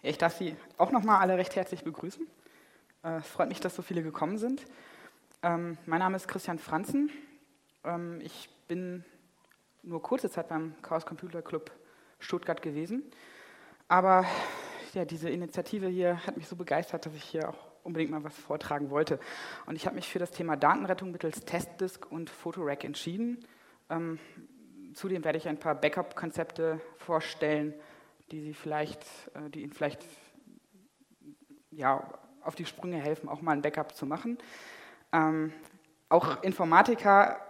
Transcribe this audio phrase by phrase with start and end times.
[0.00, 2.24] Ich darf Sie auch nochmal alle recht herzlich begrüßen.
[3.02, 4.64] Äh, es freut mich, dass so viele gekommen sind.
[5.42, 7.10] Ähm, mein Name ist Christian Franzen.
[7.82, 9.04] Ähm, ich bin
[9.82, 11.72] nur kurze Zeit beim Chaos Computer Club
[12.20, 13.02] Stuttgart gewesen.
[13.88, 14.24] Aber
[14.94, 18.36] ja, diese Initiative hier hat mich so begeistert, dass ich hier auch unbedingt mal was
[18.36, 19.18] vortragen wollte.
[19.66, 23.44] Und ich habe mich für das Thema Datenrettung mittels Testdisk und Photorack entschieden.
[23.90, 24.20] Ähm,
[24.94, 27.74] zudem werde ich ein paar Backup-Konzepte vorstellen,
[28.30, 29.02] die, Sie vielleicht,
[29.34, 30.04] äh, die Ihnen vielleicht
[31.70, 32.02] ja,
[32.42, 34.38] auf die Sprünge helfen, auch mal ein Backup zu machen.
[35.12, 35.52] Ähm,
[36.08, 37.40] auch Informatiker,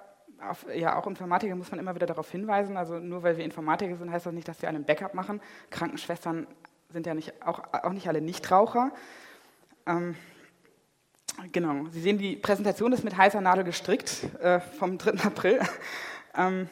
[0.40, 2.76] auf, ja, auch Informatiker muss man immer wieder darauf hinweisen.
[2.76, 5.40] Also nur weil wir Informatiker sind, heißt das nicht, dass wir einen Backup machen.
[5.70, 6.46] Krankenschwestern
[6.90, 8.92] sind ja nicht, auch, auch nicht alle Nichtraucher.
[9.86, 10.16] Ähm,
[11.52, 15.24] genau, Sie sehen, die Präsentation ist mit heißer Nadel gestrickt äh, vom 3.
[15.24, 15.60] April.
[16.34, 16.68] Ähm,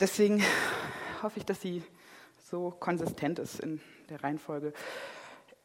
[0.00, 0.42] deswegen
[1.22, 1.82] hoffe ich, dass Sie
[2.48, 4.72] so konsistent ist in der Reihenfolge.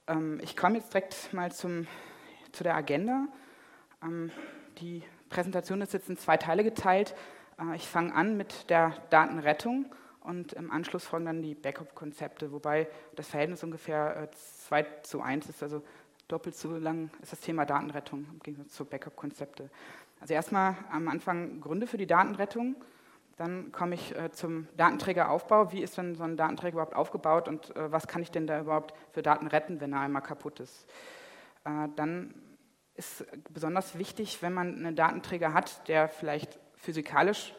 [0.08, 1.88] Ähm, ich komme jetzt direkt mal zum,
[2.52, 3.28] zu der Agenda.
[4.04, 4.32] Ähm,
[4.80, 7.16] die Präsentation ist jetzt in zwei Teile geteilt.
[7.58, 9.86] Äh, ich fange an mit der Datenrettung
[10.22, 14.28] und im Anschluss folgen dann die Backup-Konzepte, wobei das Verhältnis ungefähr äh,
[14.68, 15.82] 2 zu 1 ist, also
[16.28, 19.70] doppelt so lang ist das Thema Datenrettung im Gegensatz zu Backup-Konzepte.
[20.20, 22.76] Also erstmal am Anfang Gründe für die Datenrettung.
[23.38, 25.72] Dann komme ich äh, zum Datenträgeraufbau.
[25.72, 28.60] Wie ist denn so ein Datenträger überhaupt aufgebaut und äh, was kann ich denn da
[28.60, 30.88] überhaupt für Daten retten, wenn er einmal kaputt ist?
[31.66, 32.36] Äh, dann
[32.96, 37.56] ist besonders wichtig, wenn man einen Datenträger hat, der vielleicht physikalisch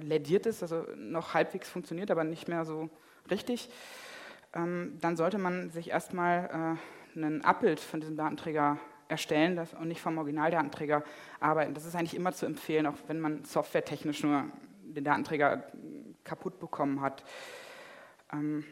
[0.00, 2.90] lädiert ist, also noch halbwegs funktioniert, aber nicht mehr so
[3.30, 3.70] richtig,
[4.52, 6.78] ähm, dann sollte man sich erstmal
[7.14, 11.04] ein Abbild von diesem Datenträger erstellen und nicht vom Originaldatenträger
[11.38, 11.74] arbeiten.
[11.74, 14.46] Das ist eigentlich immer zu empfehlen, auch wenn man softwaretechnisch nur
[14.98, 15.64] den Datenträger
[16.24, 17.24] kaputt bekommen hat.
[18.32, 18.64] Ähm,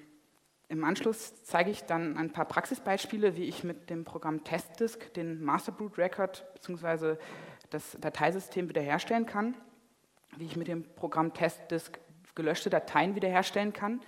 [0.69, 5.43] Im Anschluss zeige ich dann ein paar Praxisbeispiele, wie ich mit dem Programm TestDisk den
[5.43, 7.17] Masterboot Record bzw.
[7.71, 9.55] das Dateisystem wiederherstellen kann,
[10.37, 11.99] wie ich mit dem Programm TestDisk
[12.35, 14.01] gelöschte Dateien wiederherstellen kann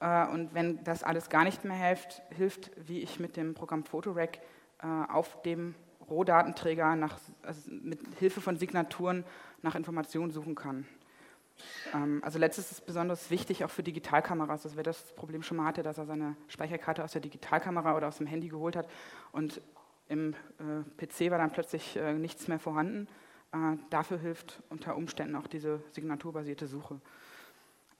[0.00, 3.84] äh, und wenn das alles gar nicht mehr hilft, hilft wie ich mit dem Programm
[3.84, 4.38] Photorack
[4.82, 5.74] äh, auf dem
[6.08, 9.24] Rohdatenträger nach, also mit Hilfe von Signaturen
[9.62, 10.86] nach Informationen suchen kann.
[11.94, 14.64] Ähm, also letztes ist besonders wichtig auch für Digitalkameras.
[14.64, 18.08] Also wer das Problem schon mal hatte, dass er seine Speicherkarte aus der Digitalkamera oder
[18.08, 18.88] aus dem Handy geholt hat
[19.32, 19.60] und
[20.08, 23.08] im äh, PC war dann plötzlich äh, nichts mehr vorhanden.
[23.52, 27.00] Äh, dafür hilft unter Umständen auch diese signaturbasierte Suche.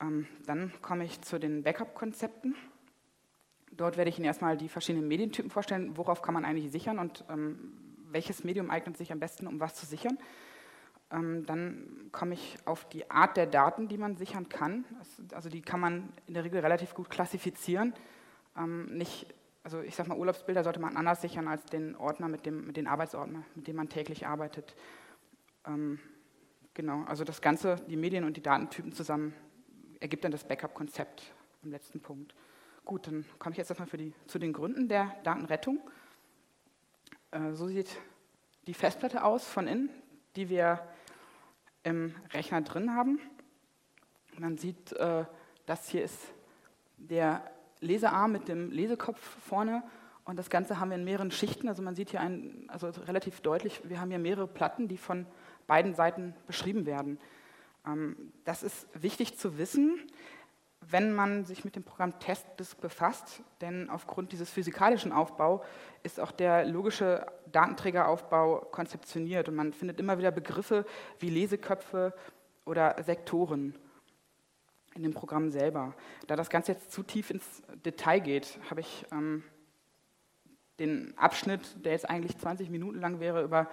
[0.01, 2.55] Ähm, dann komme ich zu den Backup-Konzepten.
[3.73, 7.25] Dort werde ich Ihnen erstmal die verschiedenen Medientypen vorstellen, worauf kann man eigentlich sichern und
[7.29, 7.73] ähm,
[8.11, 10.19] welches Medium eignet sich am besten, um was zu sichern.
[11.11, 14.85] Ähm, dann komme ich auf die Art der Daten, die man sichern kann.
[15.33, 17.95] Also die kann man in der Regel relativ gut klassifizieren.
[18.57, 22.45] Ähm, nicht, also ich sage mal, Urlaubsbilder sollte man anders sichern als den Ordner mit,
[22.47, 24.75] dem, mit den Arbeitsordner, mit dem man täglich arbeitet.
[25.65, 26.01] Ähm,
[26.75, 29.35] genau, also das Ganze, die Medien und die Datentypen zusammen
[30.01, 32.35] ergibt dann das Backup-Konzept im letzten Punkt.
[32.85, 35.79] Gut, dann komme ich jetzt erstmal die, zu den Gründen der Datenrettung.
[37.31, 37.97] Äh, so sieht
[38.67, 39.91] die Festplatte aus von innen,
[40.35, 40.81] die wir
[41.87, 43.21] im Rechner drin haben.
[44.39, 45.25] Man sieht, äh,
[45.67, 46.19] das hier ist
[46.97, 47.49] der
[47.81, 49.85] Lesearm mit dem Lesekopf vorne
[50.25, 51.69] und das Ganze haben wir in mehreren Schichten.
[51.69, 55.27] Also man sieht hier ein, also relativ deutlich, wir haben hier mehrere Platten, die von
[55.69, 57.21] beiden Seiten beschrieben werden.
[57.87, 60.01] Ähm, das ist wichtig zu wissen,
[60.91, 65.61] wenn man sich mit dem Programm TestDisk befasst, denn aufgrund dieses physikalischen Aufbaus
[66.03, 70.85] ist auch der logische Datenträgeraufbau konzeptioniert und man findet immer wieder Begriffe
[71.19, 72.15] wie Leseköpfe
[72.65, 73.75] oder Sektoren
[74.95, 75.95] in dem Programm selber.
[76.27, 79.43] Da das Ganze jetzt zu tief ins Detail geht, habe ich ähm,
[80.79, 83.69] den Abschnitt, der jetzt eigentlich 20 Minuten lang wäre, über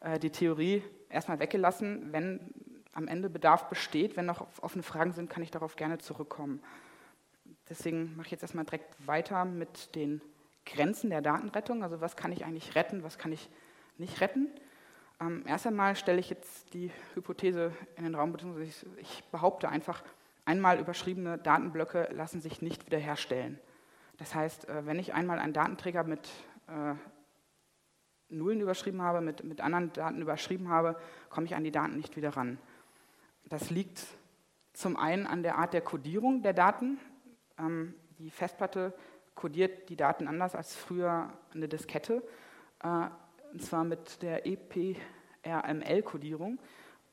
[0.00, 2.12] äh, die Theorie erstmal weggelassen.
[2.12, 2.52] Wenn
[2.98, 4.16] am Ende Bedarf besteht.
[4.16, 6.60] Wenn noch offene Fragen sind, kann ich darauf gerne zurückkommen.
[7.70, 10.20] Deswegen mache ich jetzt erstmal direkt weiter mit den
[10.66, 11.84] Grenzen der Datenrettung.
[11.84, 13.48] Also was kann ich eigentlich retten, was kann ich
[13.98, 14.48] nicht retten.
[15.20, 19.68] Ähm, erst einmal stelle ich jetzt die Hypothese in den Raum, beziehungsweise ich, ich behaupte
[19.68, 20.02] einfach,
[20.44, 23.60] einmal überschriebene Datenblöcke lassen sich nicht wiederherstellen.
[24.16, 26.28] Das heißt, äh, wenn ich einmal einen Datenträger mit
[26.66, 26.94] äh,
[28.28, 30.96] Nullen überschrieben habe, mit, mit anderen Daten überschrieben habe,
[31.30, 32.58] komme ich an die Daten nicht wieder ran.
[33.48, 34.06] Das liegt
[34.74, 36.98] zum einen an der Art der Codierung der Daten.
[37.58, 38.92] Ähm, die Festplatte
[39.34, 42.22] codiert die Daten anders als früher eine Diskette,
[42.82, 43.06] äh,
[43.52, 46.58] und zwar mit der EPRML-Codierung.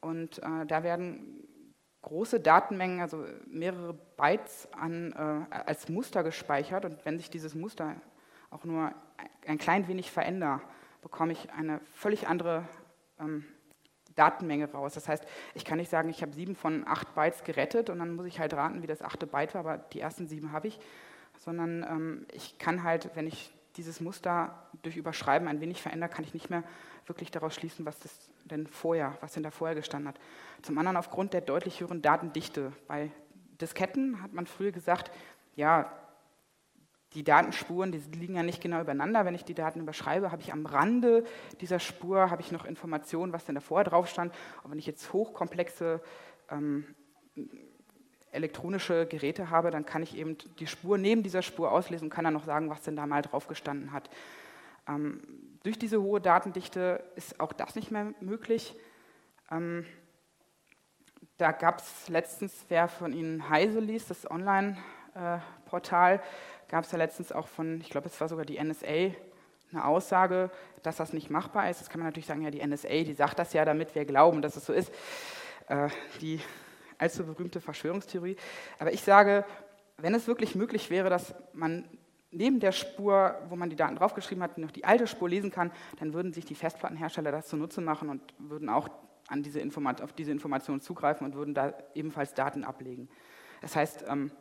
[0.01, 1.47] Und äh, da werden
[2.01, 7.95] große Datenmengen, also mehrere Bytes an, äh, als Muster gespeichert und wenn sich dieses Muster
[8.49, 8.91] auch nur
[9.47, 10.59] ein klein wenig verändert,
[11.01, 12.67] bekomme ich eine völlig andere
[13.19, 13.45] ähm,
[14.15, 14.93] Datenmenge raus.
[14.93, 18.15] Das heißt, ich kann nicht sagen, ich habe sieben von acht Bytes gerettet und dann
[18.15, 20.79] muss ich halt raten, wie das achte Byte war, aber die ersten sieben habe ich,
[21.37, 26.23] sondern ähm, ich kann halt, wenn ich dieses Muster durch Überschreiben ein wenig verändere, kann
[26.23, 26.63] ich nicht mehr
[27.07, 30.19] wirklich daraus schließen, was das denn vorher, was denn da vorher gestanden hat.
[30.61, 32.71] Zum anderen aufgrund der deutlich höheren Datendichte.
[32.87, 33.11] Bei
[33.59, 35.11] Disketten hat man früher gesagt,
[35.55, 35.91] ja,
[37.15, 39.25] die Datenspuren, die liegen ja nicht genau übereinander.
[39.25, 41.23] Wenn ich die Daten überschreibe, habe ich am Rande
[41.61, 44.33] dieser Spur habe ich noch Informationen, was denn da vorher drauf stand.
[44.63, 46.01] Und wenn ich jetzt hochkomplexe
[46.49, 46.85] ähm,
[48.31, 52.25] elektronische Geräte habe, dann kann ich eben die Spur neben dieser Spur auslesen und kann
[52.25, 54.09] dann noch sagen, was denn da mal drauf gestanden hat.
[54.87, 55.21] Ähm,
[55.63, 58.75] durch diese hohe Datendichte ist auch das nicht mehr möglich.
[59.49, 59.85] Ähm,
[61.37, 66.21] da gab es letztens, wer von Ihnen Heise liest, das Online-Portal,
[66.69, 69.11] gab es ja letztens auch von, ich glaube, es war sogar die NSA,
[69.71, 70.51] eine Aussage,
[70.83, 71.81] dass das nicht machbar ist.
[71.81, 74.41] Das kann man natürlich sagen, ja, die NSA, die sagt das ja, damit wir glauben,
[74.41, 74.91] dass es so ist.
[75.67, 75.89] Äh,
[76.21, 76.39] die
[76.97, 78.37] allzu berühmte Verschwörungstheorie.
[78.79, 79.45] Aber ich sage,
[79.97, 81.85] wenn es wirklich möglich wäre, dass man
[82.31, 85.71] neben der Spur, wo man die Daten draufgeschrieben hat, noch die alte Spur lesen kann,
[85.99, 88.89] dann würden sich die Festplattenhersteller das zunutze machen und würden auch
[89.27, 89.61] an diese
[90.03, 93.09] auf diese Informationen zugreifen und würden da ebenfalls Daten ablegen.
[93.61, 94.31] Das heißt, ähm,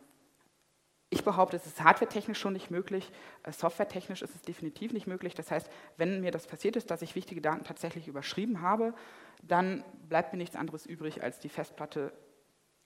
[1.15, 3.11] ich behaupte, es ist hardwaretechnisch schon nicht möglich,
[3.45, 5.35] äh, softwaretechnisch ist es definitiv nicht möglich.
[5.35, 8.95] Das heißt, wenn mir das passiert ist, dass ich wichtige Daten tatsächlich überschrieben habe,
[9.43, 12.13] dann bleibt mir nichts anderes übrig, als die Festplatte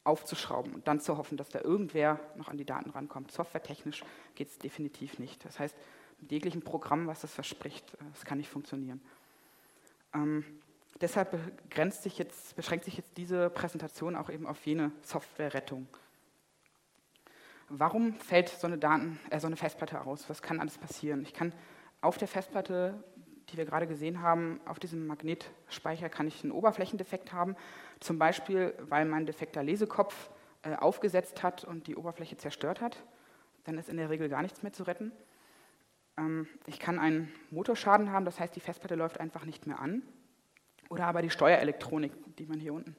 [0.05, 3.33] aufzuschrauben und dann zu hoffen, dass da irgendwer noch an die Daten rankommt.
[3.33, 4.05] Softwaretechnisch
[4.35, 5.45] geht es definitiv nicht.
[5.45, 5.75] Das heißt,
[6.21, 9.01] mit jeglichem Programm, was das verspricht, äh, das kann nicht funktionieren.
[10.15, 10.45] Ähm,
[11.01, 11.39] deshalb
[11.91, 15.87] sich jetzt, beschränkt sich jetzt diese Präsentation auch eben auf jene Softwarerettung.
[17.69, 20.29] Warum fällt so eine, Daten, äh, so eine Festplatte aus?
[20.29, 21.23] Was kann alles passieren?
[21.23, 21.53] Ich kann
[22.01, 23.03] auf der Festplatte
[23.51, 27.57] die wir gerade gesehen haben, auf diesem Magnetspeicher kann ich einen Oberflächendefekt haben,
[28.01, 30.31] zum Beispiel, weil mein defekter Lesekopf
[30.63, 33.03] äh, aufgesetzt hat und die Oberfläche zerstört hat.
[33.65, 35.13] Dann ist in der Regel gar nichts mehr zu retten.
[36.17, 40.03] Ähm, ich kann einen Motorschaden haben, das heißt, die Festplatte läuft einfach nicht mehr an.
[40.91, 42.97] Oder aber die Steuerelektronik, die man hier unten,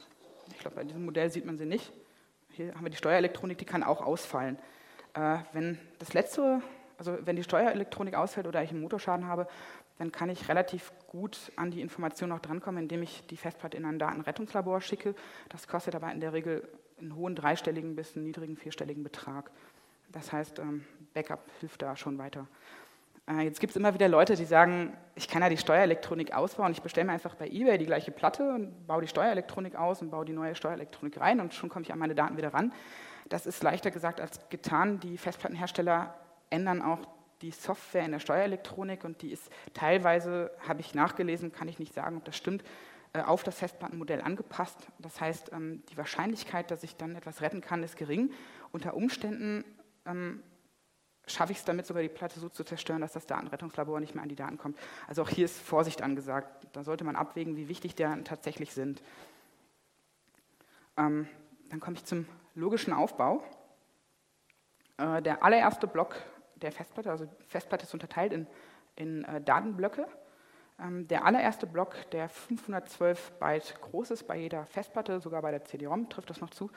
[0.52, 1.92] ich glaube, bei diesem Modell sieht man sie nicht.
[2.52, 4.58] Hier haben wir die Steuerelektronik, die kann auch ausfallen.
[5.14, 6.62] Äh, wenn das letzte
[7.00, 9.48] also wenn die Steuerelektronik ausfällt oder ich einen Motorschaden habe,
[9.98, 13.86] dann kann ich relativ gut an die Information noch drankommen, indem ich die Festplatte in
[13.86, 15.16] ein Datenrettungslabor schicke.
[15.48, 16.68] Das kostet aber in der Regel
[17.00, 19.50] einen hohen dreistelligen bis einen niedrigen vierstelligen Betrag.
[20.12, 22.48] Das heißt, ähm, Backup hilft da schon weiter.
[23.30, 26.72] Äh, jetzt gibt es immer wieder Leute, die sagen, ich kann ja die Steuerelektronik ausbauen.
[26.72, 30.10] Ich bestelle mir einfach bei eBay die gleiche Platte und baue die Steuerelektronik aus und
[30.10, 32.74] baue die neue Steuerelektronik rein und schon komme ich an meine Daten wieder ran.
[33.28, 35.00] Das ist leichter gesagt als getan.
[35.00, 36.16] Die Festplattenhersteller
[36.50, 37.00] ändern auch
[37.42, 41.94] die Software in der Steuerelektronik und die ist teilweise, habe ich nachgelesen, kann ich nicht
[41.94, 42.64] sagen, ob das stimmt,
[43.14, 44.88] äh, auf das Festplattenmodell angepasst.
[44.98, 48.32] Das heißt, ähm, die Wahrscheinlichkeit, dass ich dann etwas retten kann, ist gering.
[48.72, 49.64] Unter Umständen
[50.06, 50.42] ähm,
[51.30, 54.24] schaffe ich es damit sogar, die Platte so zu zerstören, dass das Datenrettungslabor nicht mehr
[54.24, 54.78] an die Daten kommt.
[55.08, 56.68] Also auch hier ist Vorsicht angesagt.
[56.74, 59.02] Da sollte man abwägen, wie wichtig die tatsächlich sind.
[60.98, 61.28] Ähm,
[61.70, 63.44] dann komme ich zum logischen Aufbau.
[64.98, 66.16] Äh, der allererste Block
[66.56, 68.48] der Festplatte, also Festplatte ist unterteilt in,
[68.96, 70.08] in äh, Datenblöcke.
[70.80, 75.64] Ähm, der allererste Block, der 512 Byte groß ist bei jeder Festplatte, sogar bei der
[75.64, 76.70] CD-ROM trifft das noch zu,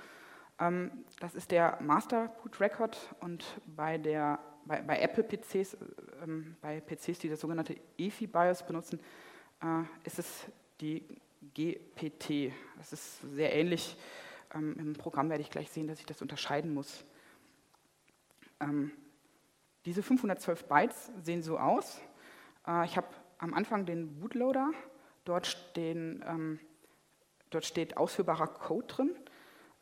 [1.20, 5.76] das ist der Master Boot Record und bei, der, bei, bei Apple PCs,
[6.22, 9.00] ähm, bei PCs, die das sogenannte EFI BIOS benutzen,
[9.62, 10.46] äh, ist es
[10.80, 11.04] die
[11.54, 12.52] GPT.
[12.78, 13.96] Das ist sehr ähnlich.
[14.54, 17.04] Ähm, Im Programm werde ich gleich sehen, dass ich das unterscheiden muss.
[18.60, 18.92] Ähm,
[19.84, 22.00] diese 512 Bytes sehen so aus.
[22.66, 24.70] Äh, ich habe am Anfang den Bootloader.
[25.24, 26.60] Dort, stehen, ähm,
[27.50, 29.16] dort steht ausführbarer Code drin.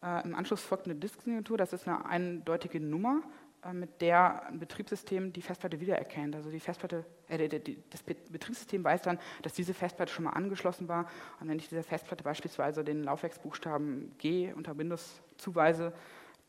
[0.03, 1.57] Äh, Im Anschluss folgt eine Disk-Signatur.
[1.57, 3.23] Das ist eine eindeutige Nummer,
[3.65, 6.35] äh, mit der ein Betriebssystem die Festplatte wiedererkennt.
[6.35, 7.49] Also die Festplatte, äh,
[7.91, 11.07] das Betriebssystem weiß dann, dass diese Festplatte schon mal angeschlossen war.
[11.41, 15.93] Und wenn ich dieser Festplatte beispielsweise den Laufwerksbuchstaben G unter Windows zuweise,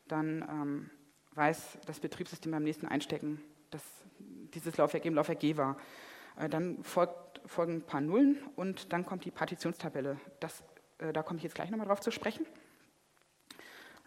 [0.08, 0.90] dann ähm,
[1.34, 3.40] weiß das Betriebssystem beim nächsten Einstecken,
[3.70, 3.82] dass
[4.18, 5.76] dieses Laufwerk eben Laufwerk G war.
[6.38, 10.18] Äh, dann folgt, folgen ein paar Nullen und dann kommt die Partitionstabelle.
[10.40, 10.62] Das,
[10.98, 12.46] äh, da komme ich jetzt gleich nochmal drauf zu sprechen.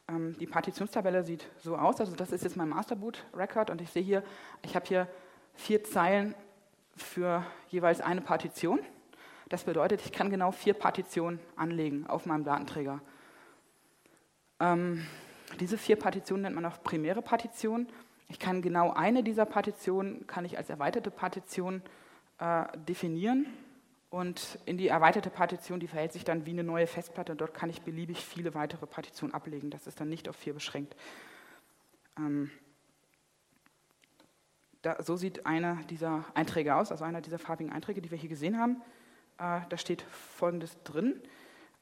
[0.07, 4.03] Ähm, die Partitionstabelle sieht so aus, also das ist jetzt mein Masterboot-Record und ich sehe
[4.03, 4.23] hier,
[4.61, 5.07] ich habe hier
[5.53, 6.35] vier Zeilen
[6.95, 8.79] für jeweils eine Partition.
[9.49, 13.01] Das bedeutet, ich kann genau vier Partitionen anlegen auf meinem Datenträger.
[14.59, 15.05] Ähm,
[15.59, 17.87] diese vier Partitionen nennt man auch primäre Partitionen.
[18.27, 21.81] Ich kann genau eine dieser Partitionen kann ich als erweiterte Partition
[22.39, 23.47] äh, definieren
[24.15, 27.35] und in die erweiterte Partition, die verhält sich dann wie eine neue Festplatte.
[27.35, 29.69] Dort kann ich beliebig viele weitere Partitionen ablegen.
[29.69, 30.95] Das ist dann nicht auf vier beschränkt.
[32.17, 32.49] Ähm,
[34.83, 38.29] da, so sieht einer dieser Einträge aus, also einer dieser farbigen Einträge, die wir hier
[38.29, 38.81] gesehen haben.
[39.37, 41.21] Äh, da steht Folgendes drin.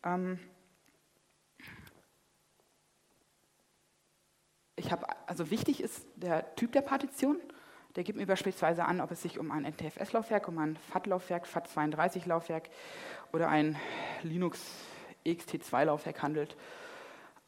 [0.03, 0.39] Ähm,
[4.75, 7.37] ich habe, also wichtig ist der Typ der Partition.
[7.95, 12.69] Der gibt mir beispielsweise an, ob es sich um ein NTFS-Laufwerk, um ein FAT-Laufwerk, FAT32-Laufwerk
[13.31, 13.77] oder ein
[14.23, 14.59] Linux
[15.25, 16.57] EXT2-Laufwerk handelt.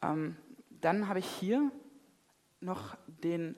[0.02, 0.36] Ähm,
[0.70, 1.70] dann habe ich hier
[2.60, 3.56] noch den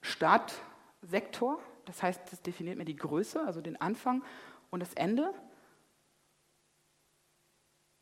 [0.00, 4.22] Startsektor, das heißt, das definiert mir die Größe, also den Anfang
[4.70, 5.34] und das Ende.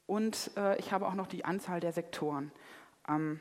[0.07, 2.53] Und äh, ich habe auch noch die Anzahl der Sektoren.
[3.09, 3.41] Ähm,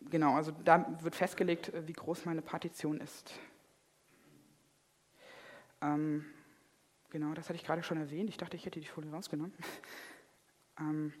[0.00, 3.32] genau, also da wird festgelegt, äh, wie groß meine Partition ist.
[5.80, 6.24] Ähm,
[7.10, 8.30] genau, das hatte ich gerade schon erwähnt.
[8.30, 9.54] Ich dachte, ich hätte die Folie rausgenommen.
[10.80, 11.12] ähm,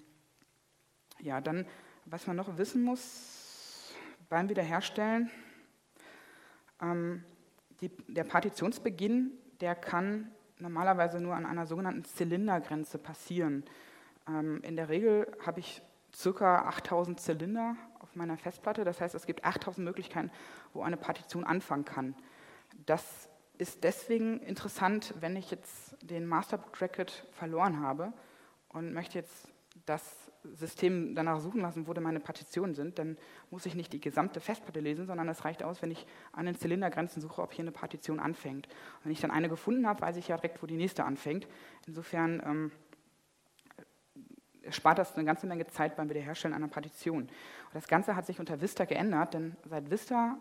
[1.20, 1.66] ja, dann,
[2.04, 3.94] was man noch wissen muss
[4.28, 5.30] beim Wiederherstellen,
[6.80, 7.24] ähm,
[7.80, 13.64] die, der Partitionsbeginn, der kann normalerweise nur an einer sogenannten Zylindergrenze passieren.
[14.26, 15.82] Ähm, in der Regel habe ich
[16.12, 16.68] ca.
[16.68, 17.76] 8000 Zylinder
[18.18, 18.84] meiner Festplatte.
[18.84, 20.30] Das heißt, es gibt 8000 Möglichkeiten,
[20.72, 22.14] wo eine Partition anfangen kann.
[22.86, 28.12] Das ist deswegen interessant, wenn ich jetzt den Masterbook Record verloren habe
[28.68, 29.48] und möchte jetzt
[29.86, 33.16] das System danach suchen lassen, wo denn meine Partitionen sind, dann
[33.50, 36.54] muss ich nicht die gesamte Festplatte lesen, sondern es reicht aus, wenn ich an den
[36.54, 38.66] Zylindergrenzen suche, ob hier eine Partition anfängt.
[38.66, 41.48] Und wenn ich dann eine gefunden habe, weiß ich ja direkt, wo die nächste anfängt.
[41.86, 42.72] Insofern ähm,
[44.70, 47.22] spart das eine ganze Menge Zeit beim Wiederherstellen einer Partition.
[47.22, 50.38] Und das Ganze hat sich unter Vista geändert, denn seit Vista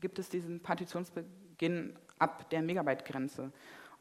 [0.00, 3.52] gibt es diesen Partitionsbeginn ab der Megabyte-Grenze.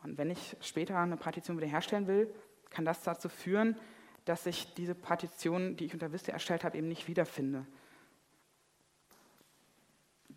[0.04, 2.34] Und wenn ich später eine Partition wiederherstellen will,
[2.70, 3.78] kann das dazu führen,
[4.26, 7.66] dass ich diese Partition, die ich unter Vista erstellt habe, eben nicht wiederfinde.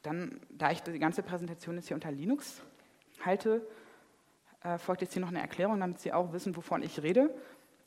[0.02, 2.62] Dann, da ich die ganze Präsentation jetzt hier unter Linux
[3.24, 3.66] halte,
[4.62, 7.34] äh, folgt jetzt hier noch eine Erklärung, damit Sie auch wissen, wovon ich rede.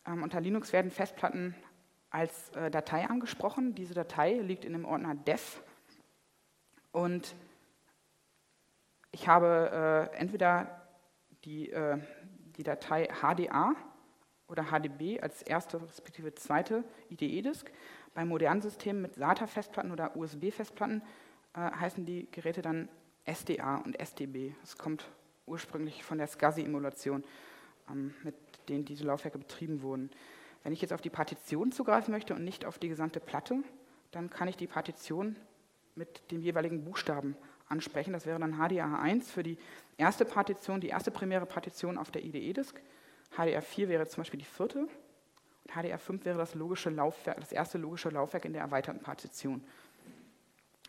[0.05, 1.55] Ähm, unter Linux werden Festplatten
[2.09, 3.75] als äh, Datei angesprochen.
[3.75, 5.61] Diese Datei liegt in dem Ordner dev
[6.91, 7.35] und
[9.11, 10.87] ich habe äh, entweder
[11.43, 11.97] die, äh,
[12.57, 13.75] die Datei HDA
[14.47, 17.71] oder HDB als erste respektive zweite IDE-Disk.
[18.13, 21.01] Bei modernen Systemen mit SATA-Festplatten oder USB-Festplatten
[21.53, 22.89] äh, heißen die Geräte dann
[23.25, 24.53] SDA und SDB.
[24.61, 25.09] Das kommt
[25.45, 27.23] ursprünglich von der SCSI-Emulation,
[27.93, 28.35] mit
[28.69, 30.09] denen diese Laufwerke betrieben wurden.
[30.63, 33.63] Wenn ich jetzt auf die Partition zugreifen möchte und nicht auf die gesamte Platte,
[34.11, 35.35] dann kann ich die Partition
[35.95, 37.35] mit dem jeweiligen Buchstaben
[37.67, 38.13] ansprechen.
[38.13, 39.57] Das wäre dann HDA1 für die
[39.97, 42.79] erste Partition, die erste primäre Partition auf der IDE-Disk.
[43.35, 44.89] HDR4 wäre zum Beispiel die vierte und
[45.73, 49.63] HDR5 wäre das, logische Laufwerk, das erste logische Laufwerk in der erweiterten Partition.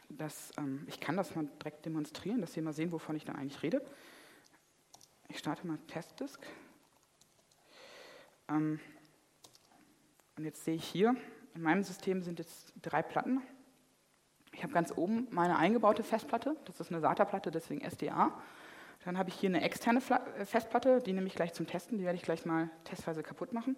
[0.09, 3.37] Das, ähm, ich kann das mal direkt demonstrieren, dass Sie mal sehen, wovon ich dann
[3.37, 3.82] eigentlich rede.
[5.28, 6.40] Ich starte mal Testdisk.
[8.49, 8.81] Ähm,
[10.37, 11.15] und jetzt sehe ich hier,
[11.55, 13.43] in meinem System sind jetzt drei Platten.
[14.53, 18.33] Ich habe ganz oben meine eingebaute Festplatte, das ist eine SATA-Platte, deswegen SDA.
[19.05, 20.01] Dann habe ich hier eine externe
[20.39, 23.53] äh, Festplatte, die nehme ich gleich zum Testen, die werde ich gleich mal testweise kaputt
[23.53, 23.77] machen.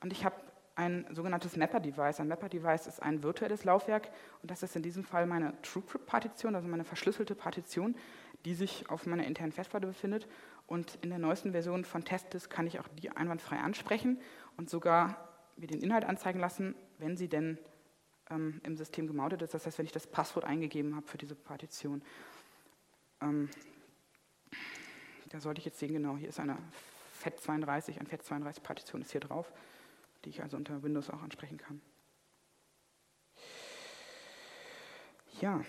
[0.00, 0.36] Und ich habe
[0.76, 2.20] ein sogenanntes Mapper-Device.
[2.20, 4.10] Ein Mapper-Device ist ein virtuelles Laufwerk
[4.42, 7.96] und das ist in diesem Fall meine TrueCrypt-Partition, also meine verschlüsselte Partition,
[8.44, 10.28] die sich auf meiner internen Festplatte befindet.
[10.66, 14.20] Und in der neuesten Version von Testdisk kann ich auch die einwandfrei ansprechen
[14.56, 17.58] und sogar mir den Inhalt anzeigen lassen, wenn sie denn
[18.30, 19.54] ähm, im System gemountet ist.
[19.54, 22.02] Das heißt, wenn ich das Passwort eingegeben habe für diese Partition.
[23.20, 23.48] Ähm,
[25.28, 26.58] da sollte ich jetzt sehen, genau, hier ist eine
[27.22, 29.52] FAT32, ein FAT32-Partition ist hier drauf,
[30.24, 31.80] die ich also unter Windows auch ansprechen kann.
[35.40, 35.64] Ja,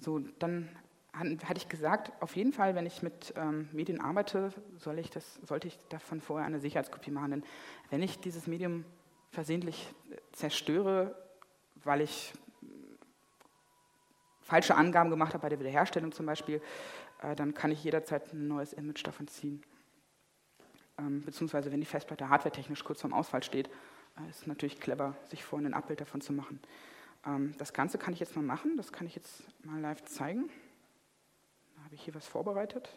[0.00, 0.68] so, dann
[1.12, 5.34] hatte ich gesagt, auf jeden Fall, wenn ich mit ähm, Medien arbeite, soll ich das,
[5.42, 7.30] sollte ich davon vorher eine Sicherheitskopie machen.
[7.32, 7.44] Denn
[7.90, 8.84] wenn ich dieses Medium
[9.30, 9.92] versehentlich
[10.32, 11.14] zerstöre,
[11.82, 12.32] weil ich
[14.42, 16.60] falsche Angaben gemacht habe bei der Wiederherstellung zum Beispiel,
[17.22, 19.62] äh, dann kann ich jederzeit ein neues Image davon ziehen.
[20.98, 25.16] Ähm, beziehungsweise wenn die Festplatte hardwaretechnisch kurz vorm Ausfall steht, äh, ist es natürlich clever,
[25.28, 26.60] sich vorhin ein Abbild davon zu machen.
[27.26, 30.50] Ähm, das Ganze kann ich jetzt mal machen, das kann ich jetzt mal live zeigen.
[31.90, 32.88] Habe ich hier was vorbereitet.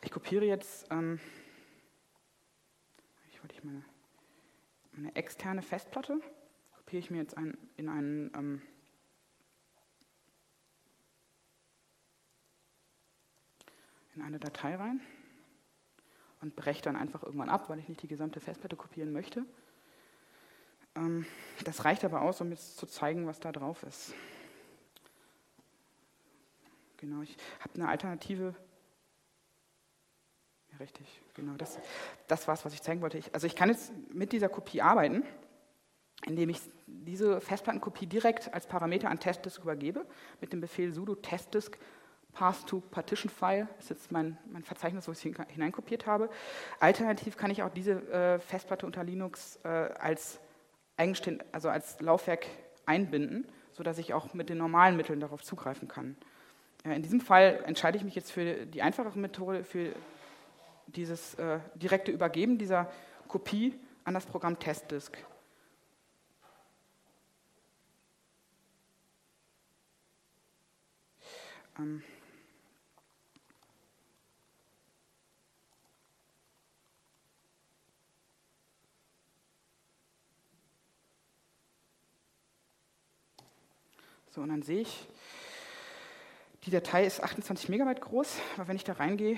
[0.00, 1.20] Ich kopiere jetzt, ähm,
[3.30, 3.84] ich wollte ich meine,
[4.92, 6.22] meine externe Festplatte,
[6.78, 8.62] kopiere ich mir jetzt ein, in einen ähm,
[14.14, 15.02] in eine Datei rein
[16.40, 19.44] und breche dann einfach irgendwann ab, weil ich nicht die gesamte Festplatte kopieren möchte.
[20.96, 21.26] Ähm,
[21.64, 24.14] das reicht aber aus, um jetzt zu zeigen, was da drauf ist.
[26.96, 28.54] Genau, ich habe eine Alternative.
[30.72, 31.54] Ja, richtig, genau.
[31.56, 31.78] Das,
[32.28, 33.18] das war es, was ich zeigen wollte.
[33.18, 35.24] Ich, also ich kann jetzt mit dieser Kopie arbeiten,
[36.26, 40.04] indem ich diese Festplattenkopie direkt als Parameter an Testdisk übergebe,
[40.40, 41.78] mit dem Befehl sudo testdisk
[42.32, 46.30] path to partition file, das ist jetzt mein, mein Verzeichnis, wo ich es hineinkopiert habe.
[46.78, 50.38] Alternativ kann ich auch diese äh, Festplatte unter Linux äh, als
[51.00, 52.46] eigenständig, also als Laufwerk
[52.84, 56.16] einbinden, sodass ich auch mit den normalen Mitteln darauf zugreifen kann.
[56.84, 59.92] In diesem Fall entscheide ich mich jetzt für die einfachere Methode, für
[60.86, 62.90] dieses äh, direkte Übergeben dieser
[63.28, 65.16] Kopie an das Programm TestDisk.
[71.78, 72.02] Ähm
[84.30, 85.08] So, und dann sehe ich,
[86.64, 89.36] die Datei ist 28 Megabyte groß, aber wenn ich da reingehe,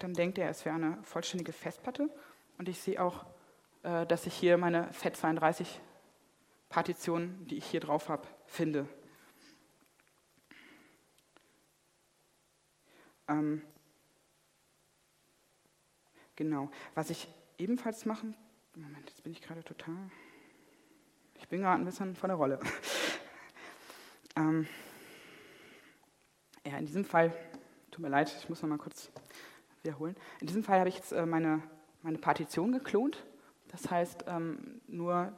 [0.00, 2.10] dann denkt er, es wäre eine vollständige Festplatte.
[2.58, 3.24] Und ich sehe auch,
[3.84, 8.86] äh, dass ich hier meine FAT32-Partition, die ich hier drauf habe, finde.
[13.28, 13.62] Ähm,
[16.36, 16.70] genau.
[16.94, 18.36] Was ich ebenfalls machen,
[18.74, 20.10] Moment, jetzt bin ich gerade total,
[21.38, 22.60] ich bin gerade ein bisschen von der Rolle.
[24.36, 24.66] Ähm,
[26.66, 27.32] ja, in diesem Fall,
[27.90, 29.10] tut mir leid, ich muss noch mal kurz
[29.82, 30.16] wiederholen.
[30.40, 31.62] In diesem Fall habe ich jetzt äh, meine,
[32.02, 33.24] meine Partition geklont.
[33.68, 35.32] Das heißt, ähm, nur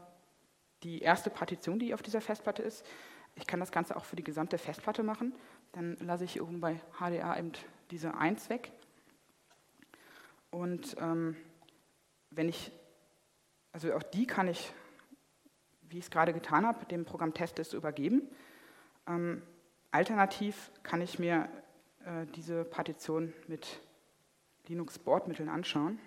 [0.83, 2.87] die erste Partition, die auf dieser Festplatte ist.
[3.35, 5.35] Ich kann das Ganze auch für die gesamte Festplatte machen.
[5.73, 7.53] Dann lasse ich oben bei HDA eben
[7.91, 8.73] diese 1 weg.
[10.51, 11.37] Und ähm,
[12.31, 12.73] wenn ich,
[13.73, 14.73] also auch die kann ich,
[15.83, 18.29] wie ich es gerade getan habe, dem Programm Test übergeben.
[19.07, 19.43] Ähm,
[19.91, 21.49] Alternativ kann ich mir
[22.05, 23.81] äh, diese Partition mit
[24.69, 25.99] Linux-Bordmitteln anschauen.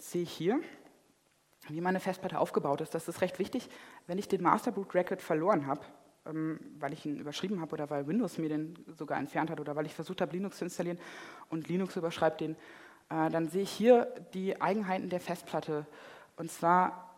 [0.00, 0.58] Jetzt sehe ich hier,
[1.68, 2.94] wie meine Festplatte aufgebaut ist.
[2.94, 3.68] Das ist recht wichtig.
[4.06, 5.82] Wenn ich den Master Boot Record verloren habe,
[6.24, 9.76] ähm, weil ich ihn überschrieben habe oder weil Windows mir den sogar entfernt hat oder
[9.76, 10.98] weil ich versucht habe, Linux zu installieren
[11.50, 12.52] und Linux überschreibt den,
[13.10, 15.84] äh, dann sehe ich hier die Eigenheiten der Festplatte.
[16.38, 17.14] Und zwar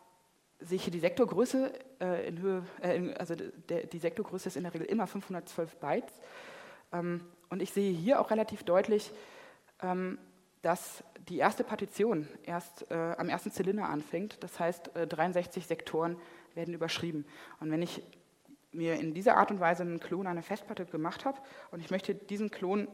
[0.58, 4.74] sehe ich hier die Sektorgröße äh, in Höhe, äh, also die Sektorgröße ist in der
[4.74, 6.14] Regel immer 512 Bytes.
[6.92, 9.12] Ähm, und ich sehe hier auch relativ deutlich,
[9.80, 10.18] ähm,
[10.62, 14.42] dass die erste Partition erst äh, am ersten Zylinder anfängt.
[14.42, 16.16] Das heißt, äh, 63 Sektoren
[16.54, 17.24] werden überschrieben.
[17.60, 18.02] Und wenn ich
[18.72, 21.38] mir in dieser Art und Weise einen Klon einer Festplatte gemacht habe
[21.70, 22.88] und ich möchte diesen Klon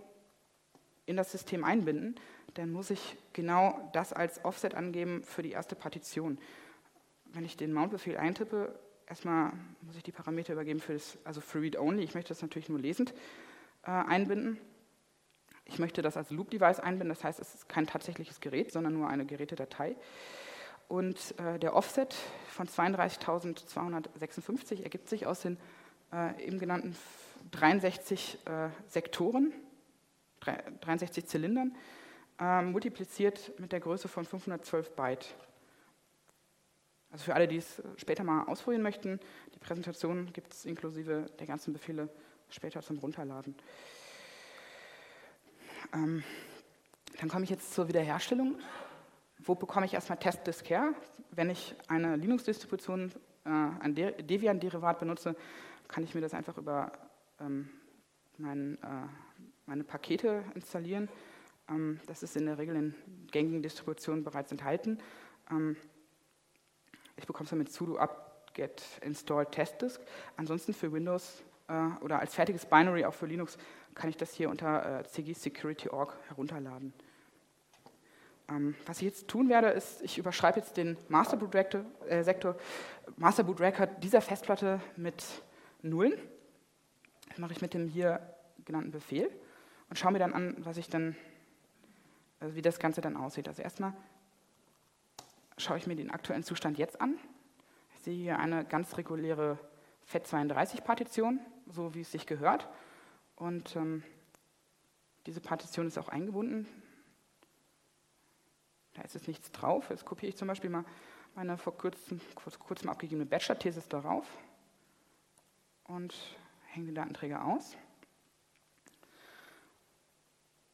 [1.06, 2.16] in das System einbinden,
[2.54, 6.38] dann muss ich genau das als Offset angeben für die erste Partition.
[7.26, 11.60] Wenn ich den Mount-Befehl eintippe, erstmal muss ich die Parameter übergeben für das, also für
[11.60, 12.02] Read-Only.
[12.02, 13.14] Ich möchte das natürlich nur lesend
[13.84, 14.58] äh, einbinden.
[15.68, 19.08] Ich möchte das als Loop-Device einbinden, das heißt, es ist kein tatsächliches Gerät, sondern nur
[19.08, 19.94] eine Gerätedatei.
[20.88, 22.16] Und äh, der Offset
[22.48, 25.58] von 32.256 ergibt sich aus den
[26.12, 26.96] äh, eben genannten
[27.50, 29.52] 63 äh, Sektoren,
[30.80, 31.76] 63 Zylindern,
[32.40, 35.34] äh, multipliziert mit der Größe von 512 Byte.
[37.10, 39.20] Also für alle, die es später mal ausprobieren möchten,
[39.54, 42.08] die Präsentation gibt es inklusive der ganzen Befehle
[42.50, 43.54] später zum Runterladen.
[45.92, 46.22] Ähm,
[47.20, 48.58] dann komme ich jetzt zur Wiederherstellung.
[49.38, 50.92] Wo bekomme ich erstmal Testdisk her?
[51.30, 53.12] Wenn ich eine Linux-Distribution,
[53.44, 55.36] äh, ein De Debian-Derivat benutze,
[55.88, 56.92] kann ich mir das einfach über
[57.40, 57.70] ähm,
[58.36, 59.06] mein, äh,
[59.66, 61.08] meine Pakete installieren.
[61.68, 62.94] Ähm, das ist in der Regel in
[63.30, 64.98] gängigen Distributionen bereits enthalten.
[65.50, 65.76] Ähm,
[67.16, 70.00] ich bekomme es dann mit sudo apt-get install testdisk.
[70.36, 73.58] Ansonsten für Windows äh, oder als fertiges Binary auch für Linux
[73.98, 76.94] kann ich das hier unter äh, cgsecurity.org herunterladen.
[78.48, 82.24] Ähm, was ich jetzt tun werde, ist, ich überschreibe jetzt den Masterboot Reactor, äh,
[83.16, 85.42] Masterboot Record dieser Festplatte mit
[85.82, 86.14] Nullen.
[87.28, 88.20] Das mache ich mit dem hier
[88.64, 89.30] genannten Befehl
[89.90, 91.16] und schaue mir dann an, was ich dann,
[92.40, 93.48] also wie das Ganze dann aussieht.
[93.48, 93.92] Also erstmal
[95.58, 97.18] schaue ich mir den aktuellen Zustand jetzt an.
[97.94, 99.58] Ich sehe hier eine ganz reguläre
[100.10, 102.68] FAT32-Partition, so wie es sich gehört.
[103.38, 104.02] Und ähm,
[105.26, 106.66] diese Partition ist auch eingebunden.
[108.94, 109.90] Da ist jetzt nichts drauf.
[109.90, 110.84] Jetzt kopiere ich zum Beispiel mal
[111.36, 114.26] meine vor kurzem, vor kurzem abgegebene Bachelor-Thesis darauf
[115.84, 116.16] und
[116.66, 117.76] hänge den Datenträger aus.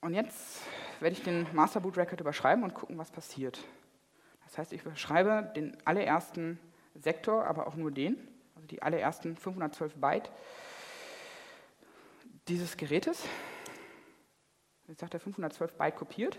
[0.00, 0.62] Und jetzt
[1.00, 3.62] werde ich den Master Boot Record überschreiben und gucken, was passiert.
[4.44, 6.58] Das heißt, ich überschreibe den allerersten
[6.94, 8.16] Sektor, aber auch nur den,
[8.54, 10.30] also die allerersten 512 Byte
[12.48, 13.22] dieses Gerätes.
[14.86, 16.38] Jetzt sagt er 512 Byte kopiert.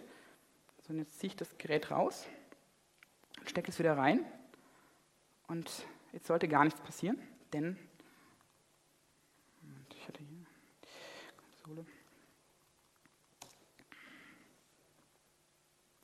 [0.83, 2.27] So, und jetzt ziehe ich das Gerät raus,
[3.45, 4.23] stecke es wieder rein
[5.47, 7.17] und jetzt sollte gar nichts passieren,
[7.53, 7.77] denn
[9.89, 10.45] ich hatte hier
[11.63, 11.85] Konsole.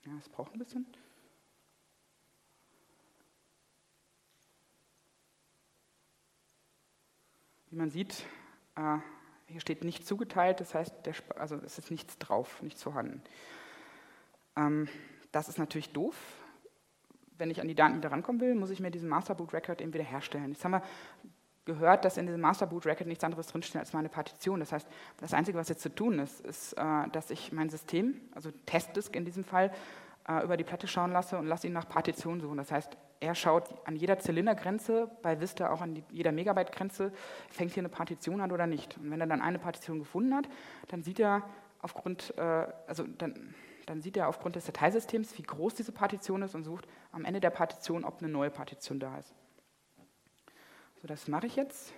[0.05, 0.87] Ja, es braucht ein bisschen.
[7.69, 8.25] Wie man sieht,
[8.75, 8.97] äh,
[9.51, 13.21] hier steht nicht zugeteilt, das heißt, der, also es ist nichts drauf, nichts vorhanden.
[14.55, 14.87] Ähm,
[15.31, 16.15] das ist natürlich doof.
[17.37, 19.81] Wenn ich an die Daten wieder rankommen will, muss ich mir diesen Master Boot Record
[19.81, 20.51] eben wieder herstellen.
[20.51, 20.83] Jetzt haben wir
[21.65, 24.59] gehört, dass in diesem Master Boot Record nichts anderes drinsteht als meine Partition.
[24.59, 24.87] Das heißt,
[25.17, 29.15] das Einzige, was jetzt zu tun ist, ist, äh, dass ich mein System, also Testdisk
[29.15, 29.71] in diesem Fall,
[30.39, 32.57] äh, über die Platte schauen lasse und lasse ihn nach Partition suchen.
[32.57, 37.11] Das heißt, er schaut an jeder Zylindergrenze, bei Vista auch an die, jeder Megabyte-Grenze,
[37.49, 38.97] fängt hier eine Partition an oder nicht.
[38.97, 40.47] Und wenn er dann eine Partition gefunden hat,
[40.87, 41.43] dann sieht er
[41.81, 43.53] aufgrund, äh, also dann,
[43.85, 47.39] dann sieht er aufgrund des Dateisystems, wie groß diese Partition ist und sucht am Ende
[47.39, 49.33] der Partition, ob eine neue Partition da ist.
[51.01, 51.93] So, das mache ich jetzt.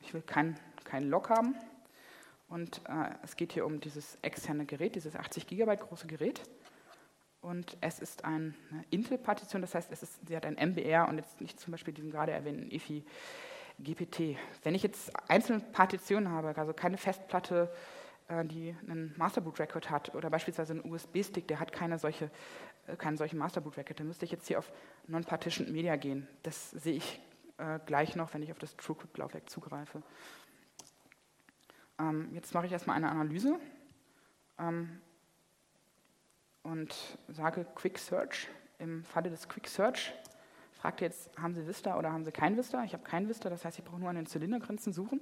[0.00, 1.54] Ich will keinen kein Log haben.
[2.52, 6.42] Und äh, es geht hier um dieses externe Gerät, dieses 80 GB große Gerät.
[7.40, 8.52] Und es ist eine
[8.90, 12.10] Intel-Partition, das heißt, es ist, sie hat ein MBR und jetzt nicht zum Beispiel diesen
[12.10, 13.06] gerade erwähnten EFI
[13.78, 14.36] GPT.
[14.64, 17.72] Wenn ich jetzt einzelne Partitionen habe, also keine Festplatte,
[18.28, 22.30] äh, die einen Masterboot-Record hat oder beispielsweise einen USB-Stick, der hat keine solche,
[22.86, 24.70] äh, keinen solchen Masterboot-Record, dann müsste ich jetzt hier auf
[25.06, 26.28] Non-Partitioned Media gehen.
[26.42, 27.18] Das sehe ich
[27.56, 30.02] äh, gleich noch, wenn ich auf das TrueCrypt-Laufwerk zugreife.
[32.02, 33.60] Ähm, jetzt mache ich erstmal eine Analyse
[34.58, 35.00] ähm,
[36.62, 36.94] und
[37.28, 38.48] sage Quick Search.
[38.78, 40.12] Im Falle des Quick Search
[40.72, 42.82] fragt jetzt, haben Sie Vista oder haben Sie kein Vista?
[42.82, 45.20] Ich habe kein Vista, das heißt, ich brauche nur an den Zylindergrenzen suchen.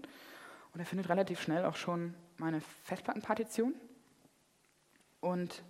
[0.73, 3.75] Und er findet relativ schnell auch schon meine Festplattenpartition.
[5.21, 5.63] Und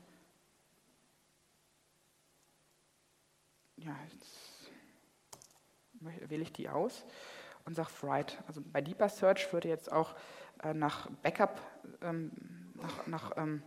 [3.79, 4.71] ja, jetzt
[6.29, 7.05] wähle ich die aus
[7.65, 8.37] und sage Write.
[8.47, 10.15] Also bei Deeper Search würde jetzt auch
[10.63, 11.61] äh, nach Backup,
[12.03, 12.31] ähm,
[12.75, 13.63] nach, nach ähm,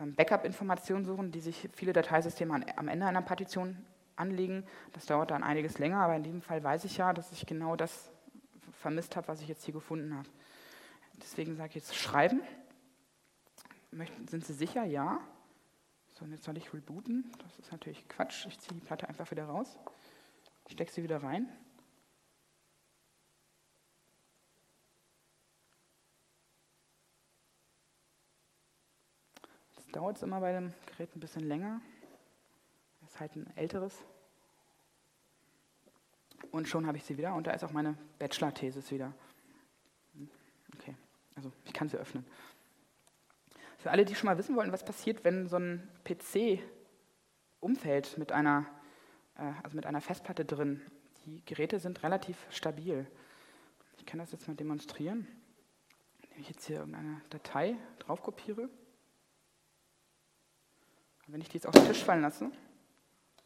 [0.00, 3.84] ähm, Backup-Informationen suchen, die sich viele Dateisysteme an, am Ende einer Partition
[4.16, 4.64] anlegen.
[4.92, 7.76] Das dauert dann einiges länger, aber in diesem Fall weiß ich ja, dass ich genau
[7.76, 8.10] das
[8.72, 10.28] vermisst habe, was ich jetzt hier gefunden habe.
[11.14, 12.40] Deswegen sage ich jetzt schreiben.
[13.90, 14.84] Möchten, sind Sie sicher?
[14.84, 15.20] Ja.
[16.08, 17.30] So, und jetzt soll ich rebooten.
[17.42, 18.46] Das ist natürlich Quatsch.
[18.46, 19.78] Ich ziehe die Platte einfach wieder raus,
[20.68, 21.48] stecke sie wieder rein.
[29.92, 31.80] Dauert es immer bei dem Gerät ein bisschen länger.
[33.04, 33.96] Ist halt ein älteres.
[36.52, 39.12] Und schon habe ich sie wieder und da ist auch meine Bachelor-Thesis wieder.
[40.74, 40.96] Okay,
[41.36, 42.24] also ich kann sie öffnen.
[43.78, 46.60] Für alle, die schon mal wissen wollen, was passiert, wenn so ein PC
[47.60, 48.66] umfällt mit einer,
[49.36, 50.82] äh, also mit einer Festplatte drin.
[51.24, 53.06] Die Geräte sind relativ stabil.
[53.98, 55.26] Ich kann das jetzt mal demonstrieren.
[56.30, 58.68] Wenn ich jetzt hier irgendeine Datei drauf kopiere
[61.32, 62.50] wenn ich die jetzt auf den Tisch fallen lasse,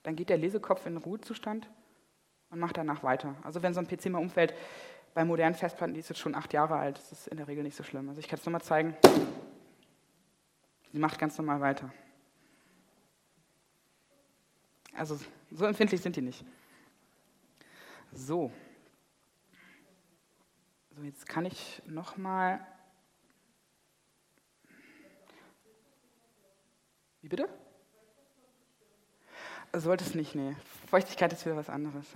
[0.03, 1.69] dann geht der Lesekopf in den Ruhezustand
[2.51, 3.35] und macht danach weiter.
[3.43, 4.55] Also wenn so ein PC mal umfällt,
[5.15, 7.63] bei modernen Festplatten, die ist jetzt schon acht Jahre alt, das ist in der Regel
[7.63, 8.09] nicht so schlimm.
[8.09, 8.97] Also ich kann es nochmal zeigen.
[10.93, 11.93] Sie macht ganz normal weiter.
[14.95, 15.19] Also
[15.51, 16.45] so empfindlich sind die nicht.
[18.13, 18.53] So.
[20.91, 22.65] So, jetzt kann ich nochmal.
[27.23, 27.49] Wie bitte?
[29.77, 30.55] Sollte es nicht, nee.
[30.87, 32.07] Feuchtigkeit ist wieder was anderes.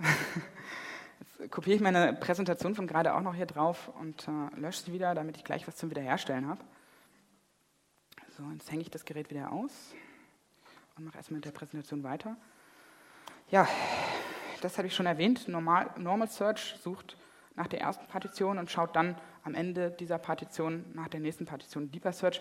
[1.39, 4.93] Jetzt kopiere ich meine Präsentation von gerade auch noch hier drauf und äh, lösche sie
[4.93, 6.61] wieder, damit ich gleich was zum Wiederherstellen habe.
[8.37, 9.71] So, jetzt hänge ich das Gerät wieder aus
[10.95, 12.37] und mache erstmal mit der Präsentation weiter.
[13.49, 13.67] Ja,
[14.61, 15.49] das habe ich schon erwähnt.
[15.49, 17.17] Normal, Normal Search sucht
[17.55, 21.91] nach der ersten Partition und schaut dann am Ende dieser Partition nach der nächsten Partition.
[21.91, 22.39] Deeper Search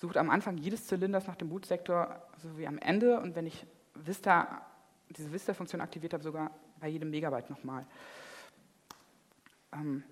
[0.00, 4.62] sucht am Anfang jedes Zylinders nach dem Bootsektor sowie am Ende und wenn ich Vista,
[5.10, 7.86] diese Vista-Funktion aktiviert habe, sogar bei jedem Megabyte nochmal.
[9.72, 10.02] Ähm,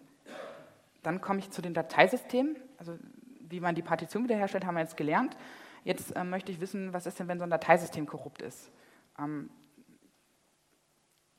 [1.02, 2.56] dann komme ich zu den Dateisystemen.
[2.78, 2.96] Also
[3.40, 5.36] wie man die Partition wiederherstellt, haben wir jetzt gelernt.
[5.84, 8.70] Jetzt äh, möchte ich wissen, was ist denn, wenn so ein Dateisystem korrupt ist.
[9.18, 9.50] Ähm,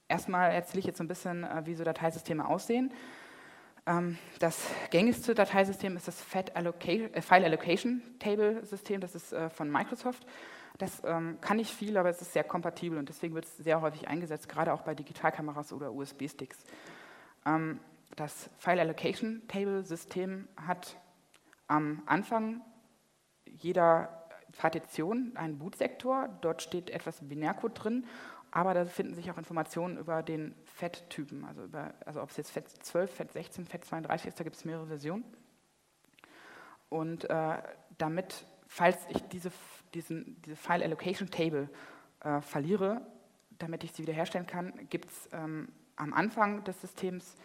[0.08, 2.94] erstmal erzähle ich jetzt so ein bisschen, äh, wie so Dateisysteme aussehen.
[3.86, 9.50] Ähm, das gängigste Dateisystem ist das Allocation, äh, File Allocation Table System, das ist äh,
[9.50, 10.26] von Microsoft.
[10.78, 13.82] Das ähm, kann nicht viel, aber es ist sehr kompatibel und deswegen wird es sehr
[13.82, 16.64] häufig eingesetzt, gerade auch bei Digitalkameras oder USB-Sticks.
[17.46, 17.80] Ähm,
[18.16, 20.98] das File Allocation Table System hat
[21.68, 22.62] am Anfang
[23.46, 26.30] jeder Partition einen Bootsektor.
[26.42, 28.06] Dort steht etwas Binärcode drin,
[28.52, 31.68] aber da finden sich auch Informationen über den FAT-Typen, also,
[32.06, 35.24] also ob es jetzt FAT12, FAT16, FAT32 ist, da gibt es mehrere Versionen.
[36.90, 37.58] Und äh,
[37.98, 39.52] damit, falls ich diese,
[39.94, 41.70] diesen, diese File Allocation Table
[42.22, 43.02] äh, verliere,
[43.60, 47.36] damit ich sie wiederherstellen kann, gibt es ähm, am Anfang des Systems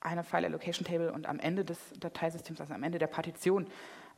[0.00, 3.66] eine File Allocation Table und am Ende des Dateisystems, also am Ende der Partition,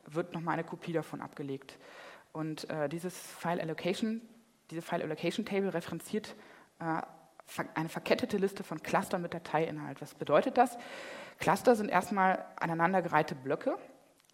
[0.07, 1.79] wird nochmal eine Kopie davon abgelegt.
[2.33, 4.23] Und äh, dieses File Allocation,
[4.71, 6.35] diese File Allocation Table referenziert
[6.81, 7.03] äh,
[7.75, 10.01] eine verkettete Liste von Clustern mit Dateiinhalt.
[10.01, 10.79] Was bedeutet das?
[11.39, 13.77] Cluster sind erstmal aneinandergereihte Blöcke.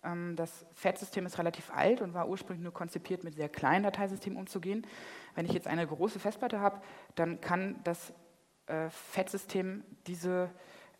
[0.03, 4.39] Ähm, das FAT-System ist relativ alt und war ursprünglich nur konzipiert, mit sehr kleinen Dateisystemen
[4.39, 4.87] umzugehen.
[5.35, 6.81] Wenn ich jetzt eine große Festplatte habe,
[7.15, 8.13] dann kann das
[8.67, 10.51] äh, FAT-System diese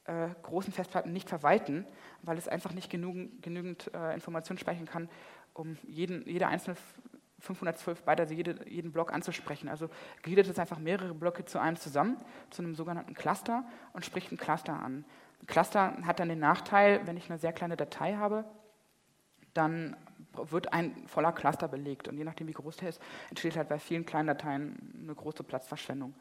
[0.05, 1.87] äh, großen Festplatten nicht verwalten,
[2.23, 5.09] weil es einfach nicht genügend, genügend äh, Informationen speichern kann,
[5.55, 6.77] um jeden, jede einzelne
[7.41, 9.69] 512 Byte, also jede, jeden Block anzusprechen.
[9.69, 9.89] Also
[10.23, 12.17] gliedert es einfach mehrere Blöcke zu einem zusammen,
[12.51, 15.05] zu einem sogenannten Cluster und spricht ein Cluster an.
[15.43, 18.45] Ein Cluster hat dann den Nachteil, wenn ich eine sehr kleine Datei habe,
[19.59, 19.97] dann
[20.33, 22.09] wird ein voller Cluster belegt.
[22.09, 25.43] Und je nachdem, wie groß der ist, entsteht halt bei vielen kleinen Dateien eine große
[25.43, 26.15] Platzverschwendung.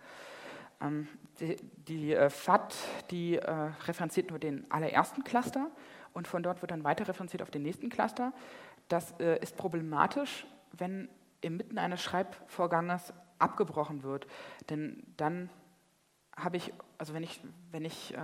[0.82, 1.08] Ähm,
[1.39, 1.56] die,
[1.88, 2.76] die äh, FAT,
[3.12, 3.52] die äh,
[3.86, 5.69] referenziert nur den allerersten Cluster
[6.13, 8.34] und von dort wird dann weiter referenziert auf den nächsten Cluster.
[8.88, 11.10] Das äh, ist problematisch, wenn
[11.41, 14.26] inmitten eines Schreibvorganges abgebrochen wird,
[14.69, 15.50] denn dann
[16.38, 18.17] habe ich, also wenn ich, wenn ich äh,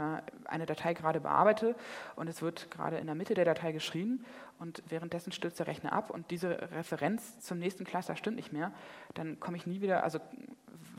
[0.46, 1.76] eine Datei gerade bearbeite
[2.16, 4.24] und es wird gerade in der Mitte der Datei geschrieben
[4.60, 8.72] und währenddessen stürzt der Rechner ab und diese Referenz zum nächsten Cluster stimmt nicht mehr,
[9.16, 10.20] dann komme ich nie wieder, also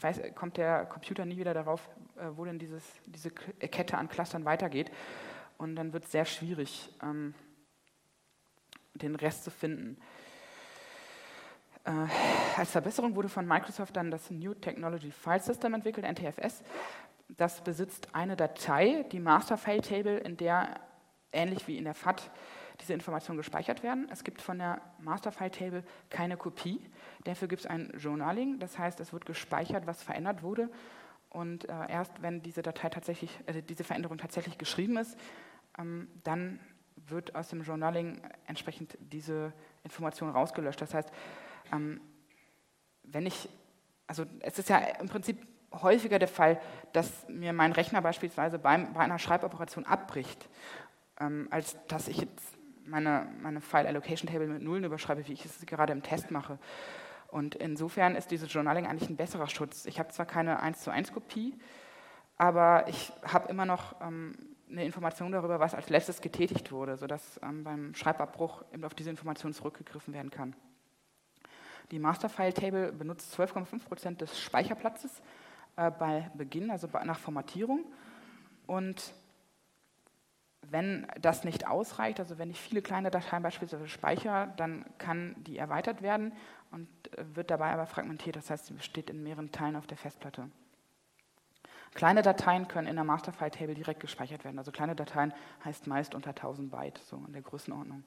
[0.00, 4.44] weiß, kommt der Computer nie wieder darauf, äh, wo denn dieses, diese Kette an Clustern
[4.44, 4.90] weitergeht
[5.56, 7.34] und dann wird es sehr schwierig, ähm,
[8.94, 9.98] den Rest zu finden.
[11.84, 11.90] Äh,
[12.56, 16.62] als Verbesserung wurde von Microsoft dann das New Technology File System entwickelt, NTFS.
[17.36, 20.80] Das besitzt eine Datei, die Master File Table, in der
[21.32, 22.30] ähnlich wie in der FAT
[22.80, 24.08] diese Informationen gespeichert werden.
[24.10, 26.80] Es gibt von der Master File Table keine Kopie.
[27.24, 30.70] Dafür gibt es ein Journaling, das heißt, es wird gespeichert, was verändert wurde.
[31.30, 35.18] Und äh, erst wenn diese Datei tatsächlich, also diese Veränderung tatsächlich geschrieben ist,
[35.78, 36.60] ähm, dann
[36.96, 40.80] wird aus dem Journaling entsprechend diese Information rausgelöscht.
[40.80, 41.10] Das heißt,
[41.72, 42.00] ähm,
[43.02, 43.48] wenn ich,
[44.06, 45.44] also es ist ja im Prinzip
[45.82, 46.60] häufiger der Fall,
[46.92, 50.48] dass mir mein Rechner beispielsweise beim, bei einer Schreiboperation abbricht,
[51.20, 52.56] ähm, als dass ich jetzt
[52.86, 56.58] meine, meine File Allocation Table mit Nullen überschreibe, wie ich es gerade im Test mache.
[57.28, 59.86] Und insofern ist dieses Journaling eigentlich ein besserer Schutz.
[59.86, 61.58] Ich habe zwar keine 1 zu 1 Kopie,
[62.36, 64.34] aber ich habe immer noch ähm,
[64.70, 69.10] eine Information darüber, was als letztes getätigt wurde, sodass ähm, beim Schreibabbruch eben auf diese
[69.10, 70.54] Information zurückgegriffen werden kann.
[71.90, 75.22] Die Masterfile-Table benutzt 12,5% des Speicherplatzes
[75.76, 77.84] äh, bei Beginn, also nach Formatierung.
[78.66, 79.14] Und
[80.70, 85.58] wenn das nicht ausreicht, also wenn ich viele kleine Dateien beispielsweise speichere, dann kann die
[85.58, 86.32] erweitert werden
[86.70, 89.96] und äh, wird dabei aber fragmentiert, das heißt, sie besteht in mehreren Teilen auf der
[89.96, 90.50] Festplatte.
[91.94, 94.58] Kleine Dateien können in der Masterfile-Table direkt gespeichert werden.
[94.58, 95.32] Also kleine Dateien
[95.64, 98.02] heißt meist unter 1000 Byte, so in der Größenordnung.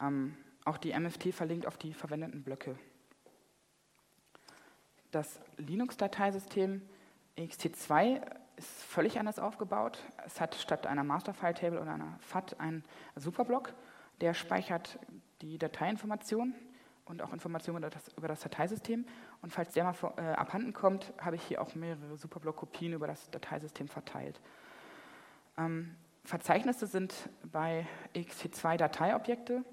[0.00, 2.78] Ähm, auch die MFT verlinkt auf die verwendeten Blöcke.
[5.10, 6.82] Das Linux-Dateisystem
[7.36, 8.20] ext2
[8.56, 9.98] ist völlig anders aufgebaut.
[10.24, 12.84] Es hat statt einer Masterfile-Table oder einer FAT einen
[13.16, 13.72] Superblock,
[14.20, 14.98] der speichert
[15.40, 16.54] die Dateiinformationen
[17.06, 19.04] und auch Informationen über das, über das Dateisystem.
[19.42, 23.08] Und falls der mal vor, äh, abhanden kommt, habe ich hier auch mehrere Superblock-Kopien über
[23.08, 24.40] das Dateisystem verteilt.
[25.58, 29.64] Ähm, Verzeichnisse sind bei ext2 Dateiobjekte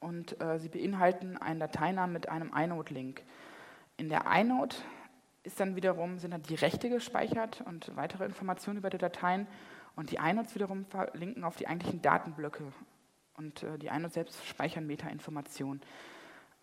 [0.00, 3.22] und äh, sie beinhalten einen Dateinamen mit einem inode-Link.
[3.96, 4.76] In der inode
[5.42, 9.46] ist dann wiederum, sind dann die Rechte gespeichert und weitere Informationen über die Dateien.
[9.94, 12.72] Und die iNodes wiederum verlinken auf die eigentlichen Datenblöcke.
[13.34, 15.80] Und äh, die iNodes selbst speichern Metainformationen.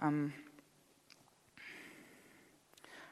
[0.02, 0.34] Ähm,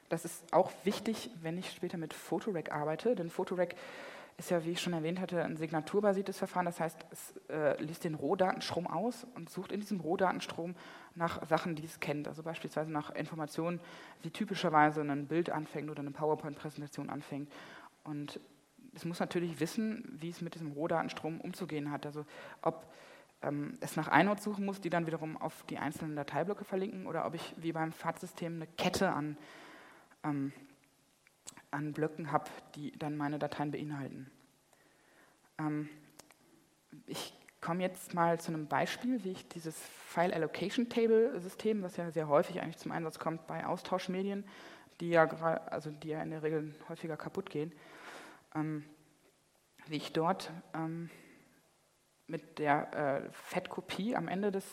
[0.09, 3.75] das ist auch wichtig, wenn ich später mit Photorec arbeite, denn Photorec
[4.41, 6.65] ist ja, wie ich schon erwähnt hatte, ein signaturbasiertes Verfahren.
[6.65, 10.75] Das heißt, es äh, liest den Rohdatenstrom aus und sucht in diesem Rohdatenstrom
[11.13, 12.27] nach Sachen, die es kennt.
[12.27, 13.79] Also beispielsweise nach Informationen,
[14.23, 17.51] wie typischerweise ein Bild anfängt oder eine PowerPoint-Präsentation anfängt.
[18.03, 18.39] Und
[18.95, 22.07] es muss natürlich wissen, wie es mit diesem Rohdatenstrom umzugehen hat.
[22.07, 22.25] Also
[22.63, 22.91] ob
[23.43, 27.27] ähm, es nach iNodes suchen muss, die dann wiederum auf die einzelnen Dateiblöcke verlinken, oder
[27.27, 29.37] ob ich wie beim FAT-System eine Kette an
[30.23, 30.51] ähm,
[31.71, 34.29] an Blöcken habe, die dann meine Dateien beinhalten.
[35.57, 35.89] Ähm,
[37.07, 41.95] ich komme jetzt mal zu einem Beispiel, wie ich dieses File Allocation Table System, was
[41.95, 44.43] ja sehr häufig eigentlich zum Einsatz kommt bei Austauschmedien,
[44.99, 45.25] die ja,
[45.67, 47.71] also die ja in der Regel häufiger kaputt gehen,
[48.55, 48.83] ähm,
[49.87, 51.09] wie ich dort ähm,
[52.27, 52.93] mit der
[53.25, 54.65] äh, FAT-Kopie am Ende des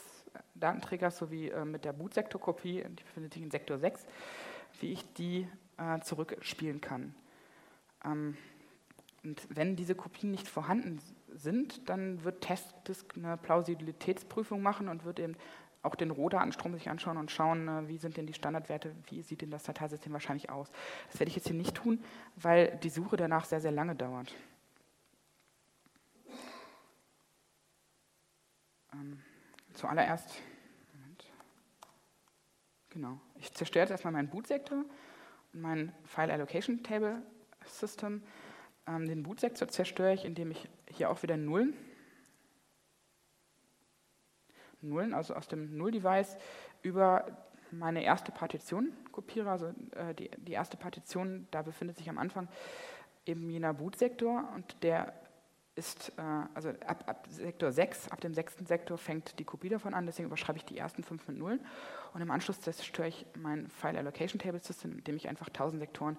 [0.54, 4.06] Datenträgers sowie äh, mit der Bootsektor-Kopie, die befindet sich in Sektor 6,
[4.80, 7.14] wie ich die äh, zurückspielen kann.
[8.04, 8.36] Ähm,
[9.24, 11.00] und wenn diese Kopien nicht vorhanden
[11.34, 15.36] sind, dann wird Testdisk eine Plausibilitätsprüfung machen und wird eben
[15.82, 19.42] auch den Rohdatenstrom sich anschauen und schauen, äh, wie sind denn die Standardwerte, wie sieht
[19.42, 20.70] denn das Dateisystem wahrscheinlich aus.
[21.10, 22.02] Das werde ich jetzt hier nicht tun,
[22.36, 24.34] weil die Suche danach sehr, sehr lange dauert.
[28.92, 29.22] Ähm,
[29.74, 30.40] zuallererst,
[30.94, 31.24] Moment.
[32.90, 34.84] genau, ich zerstöre jetzt erstmal meinen Bootsektor
[35.52, 37.22] mein File Allocation Table
[37.66, 38.22] System.
[38.86, 41.74] Ähm, den Bootsektor zerstöre ich, indem ich hier auch wieder Nullen,
[44.80, 46.36] Nullen, also aus dem Null-Device
[46.82, 47.26] über
[47.70, 49.50] meine erste Partition kopiere.
[49.50, 52.48] Also äh, die, die erste Partition, da befindet sich am Anfang
[53.26, 55.12] eben jener Bootsektor und der
[55.78, 56.22] ist, äh,
[56.54, 60.26] also ab, ab, Sektor 6, ab dem sechsten Sektor fängt die Kopie davon an, deswegen
[60.26, 61.64] überschreibe ich die ersten fünf mit Nullen
[62.12, 66.18] und im Anschluss zerstöre ich mein File Allocation Table System, indem ich einfach 1000 Sektoren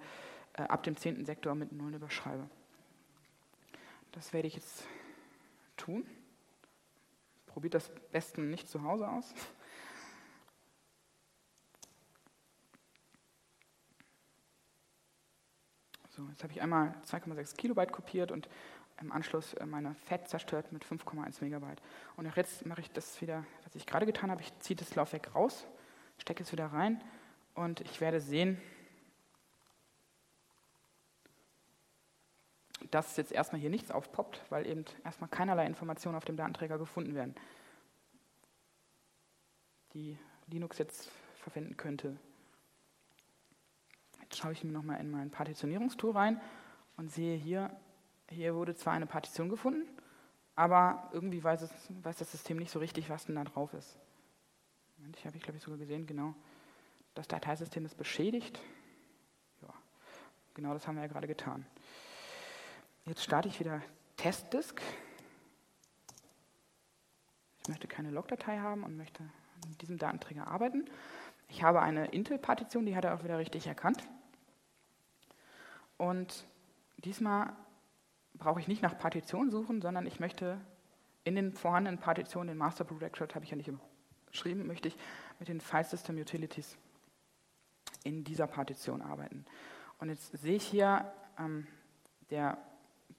[0.53, 2.49] äh, ab dem zehnten Sektor mit Nullen überschreibe.
[4.13, 4.85] Das werde ich jetzt
[5.77, 6.05] tun.
[7.45, 9.33] Probiert das besten nicht zu Hause aus.
[16.19, 18.49] So, jetzt habe ich einmal 2,6 Kilobyte kopiert und
[18.99, 21.81] im Anschluss äh, meine FAT zerstört mit 5,1 Megabyte.
[22.15, 24.41] Und auch jetzt mache ich das wieder, was ich gerade getan habe.
[24.41, 25.65] Ich ziehe das Laufwerk raus,
[26.17, 27.01] stecke es wieder rein
[27.55, 28.61] und ich werde sehen,
[32.91, 37.13] dass jetzt erstmal hier nichts aufpoppt, weil eben erstmal keinerlei Informationen auf dem Datenträger gefunden
[37.13, 37.35] werden,
[39.93, 42.17] die Linux jetzt verwenden könnte.
[44.21, 46.41] Jetzt schaue ich mir nochmal in mein Partitionierungstool rein
[46.97, 47.71] und sehe hier,
[48.29, 49.87] hier wurde zwar eine Partition gefunden,
[50.55, 51.71] aber irgendwie weiß, es,
[52.03, 53.97] weiß das System nicht so richtig, was denn da drauf ist.
[54.97, 56.35] Moment, ich habe ich glaube ich sogar gesehen, genau.
[57.15, 58.59] Das Dateisystem ist beschädigt.
[59.61, 59.73] Ja,
[60.53, 61.65] genau das haben wir ja gerade getan.
[63.05, 63.81] Jetzt starte ich wieder
[64.17, 64.81] Testdisk.
[67.63, 69.23] Ich möchte keine Logdatei haben und möchte
[69.67, 70.85] mit diesem Datenträger arbeiten.
[71.47, 74.03] Ich habe eine Intel-Partition, die hat er auch wieder richtig erkannt.
[75.97, 76.45] Und
[76.97, 77.53] diesmal
[78.39, 80.59] brauche ich nicht nach Partitionen suchen, sondern ich möchte
[81.23, 83.71] in den vorhandenen Partitionen, den Master Directorate habe ich ja nicht
[84.25, 84.97] beschrieben, möchte ich
[85.37, 86.77] mit den File System Utilities
[88.03, 89.45] in dieser Partition arbeiten.
[89.99, 91.67] Und jetzt sehe ich hier, ähm,
[92.29, 92.57] der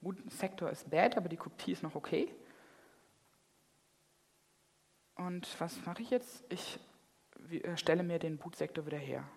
[0.01, 2.35] Boot-Sektor ist bad, aber die Kopie ist noch okay.
[5.17, 6.43] Und was mache ich jetzt?
[6.49, 6.81] Ich
[7.51, 9.29] äh, stelle mir den Bootsektor wieder her.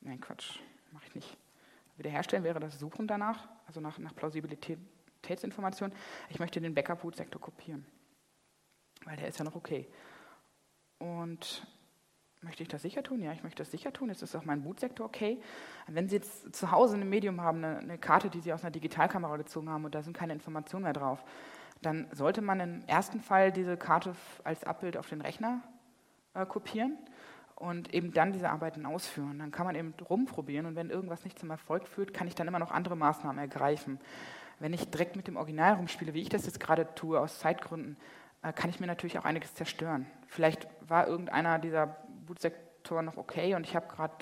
[0.00, 0.58] Nein, Quatsch,
[0.90, 1.36] mache ich nicht.
[1.96, 5.96] Wiederherstellen wäre das Suchen danach, also nach, nach Plausibilitätsinformationen.
[6.28, 7.86] Ich möchte den Backup-Boot-Sektor kopieren,
[9.04, 9.88] weil der ist ja noch okay.
[10.98, 11.66] Und
[12.42, 13.22] möchte ich das sicher tun?
[13.22, 14.08] Ja, ich möchte das sicher tun.
[14.08, 15.40] Jetzt ist auch mein Bootsektor okay.
[15.86, 18.70] Wenn Sie jetzt zu Hause ein Medium haben, eine, eine, Karte, die Sie aus einer
[18.70, 21.24] Digitalkamera gezogen haben und da sind keine Informationen mehr drauf,
[21.82, 24.14] dann sollte man im ersten Fall diese Karte
[24.44, 25.62] als Abbild auf den Rechner
[26.34, 26.98] äh, kopieren
[27.56, 29.38] und eben dann diese Arbeiten ausführen.
[29.38, 32.46] Dann kann man eben rumprobieren und wenn irgendwas nicht zum Erfolg führt, kann ich dann
[32.46, 33.98] immer noch andere Maßnahmen ergreifen.
[34.58, 37.96] Wenn ich direkt mit dem Original rumspiele, wie ich das jetzt gerade tue, aus Zeitgründen,
[38.42, 40.06] äh, kann ich mir natürlich auch einiges zerstören.
[40.26, 41.96] Vielleicht war irgendeiner dieser
[42.26, 44.14] Bootsektoren noch okay und ich habe gerade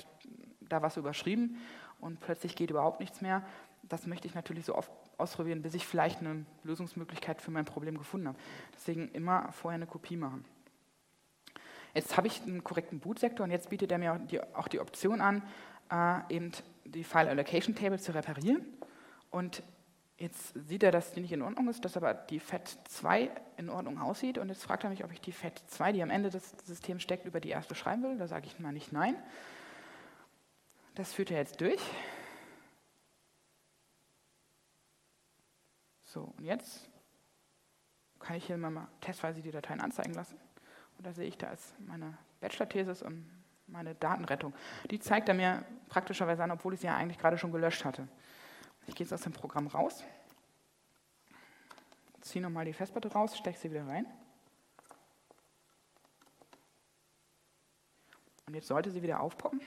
[0.61, 1.57] da was überschrieben
[1.99, 3.43] und plötzlich geht überhaupt nichts mehr.
[3.83, 7.97] Das möchte ich natürlich so oft ausprobieren, bis ich vielleicht eine Lösungsmöglichkeit für mein Problem
[7.97, 8.37] gefunden habe.
[8.73, 10.45] Deswegen immer vorher eine Kopie machen.
[11.95, 14.81] Jetzt habe ich einen korrekten Bootsektor und jetzt bietet er mir auch die, auch die
[14.81, 15.41] Option an,
[15.89, 16.51] äh, eben
[16.83, 18.65] die File Allocation Table zu reparieren.
[19.31, 19.63] Und
[20.17, 23.97] jetzt sieht er, dass die nicht in Ordnung ist, dass aber die FAT2 in Ordnung
[23.97, 24.37] aussieht.
[24.37, 27.25] Und jetzt fragt er mich, ob ich die FAT2, die am Ende des Systems steckt,
[27.25, 28.17] über die erste schreiben will.
[28.17, 29.15] Da sage ich mal nicht nein.
[30.95, 31.81] Das führt er jetzt durch.
[36.03, 36.89] So, und jetzt
[38.19, 40.37] kann ich hier mal testweise die Dateien anzeigen lassen.
[40.99, 43.29] Da sehe ich, da ist meine Bachelor-Thesis und
[43.67, 44.53] meine Datenrettung.
[44.89, 48.07] Die zeigt er mir praktischerweise an, obwohl ich sie ja eigentlich gerade schon gelöscht hatte.
[48.87, 50.03] Ich gehe jetzt aus dem Programm raus,
[52.21, 54.05] ziehe nochmal die Festplatte raus, stecke sie wieder rein.
[58.47, 59.61] Und jetzt sollte sie wieder aufpoppen.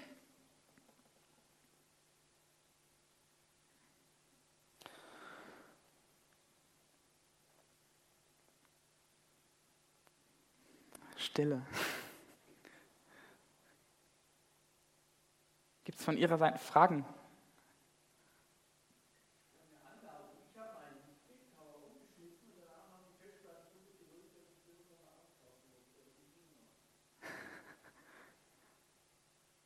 [11.28, 11.62] Stille.
[15.84, 17.04] Gibt es von Ihrer Seite Fragen?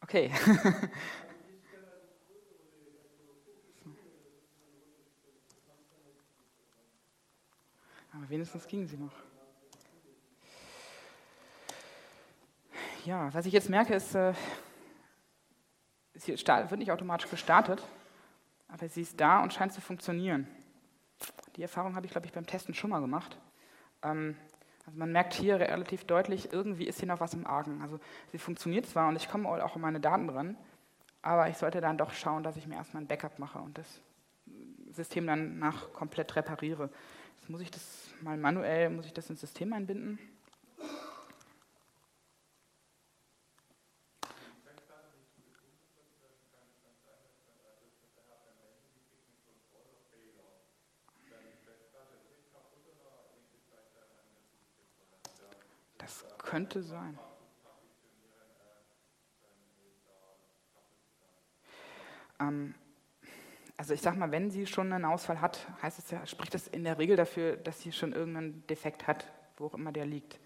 [0.03, 0.31] Okay.
[8.13, 9.32] Aber wenigstens ging sie noch.
[13.05, 14.33] Ja, was ich jetzt merke, ist, äh,
[16.15, 17.83] sie wird nicht automatisch gestartet,
[18.69, 20.47] aber sie ist da und scheint zu funktionieren.
[21.57, 23.37] Die Erfahrung habe ich, glaube ich, beim Testen schon mal gemacht.
[24.05, 24.37] Ähm,
[24.87, 27.83] also man merkt hier relativ deutlich, irgendwie ist hier noch was im Argen.
[27.83, 27.99] Also
[28.31, 30.57] sie funktioniert zwar und ich komme auch an meine Daten dran,
[31.23, 34.01] aber ich sollte dann doch schauen, dass ich mir erstmal ein Backup mache und das
[34.93, 36.89] System dann nach komplett repariere.
[37.41, 40.21] Jetzt muss ich das mal manuell, muss ich das ins System einbinden.
[56.53, 57.19] Könnte sein.
[62.39, 62.75] Ähm,
[63.79, 66.69] also ich sage mal, wenn sie schon einen Ausfall hat, heißt es ja, spricht das
[66.69, 70.39] in der Regel dafür, dass sie schon irgendeinen Defekt hat, wo auch immer der liegt.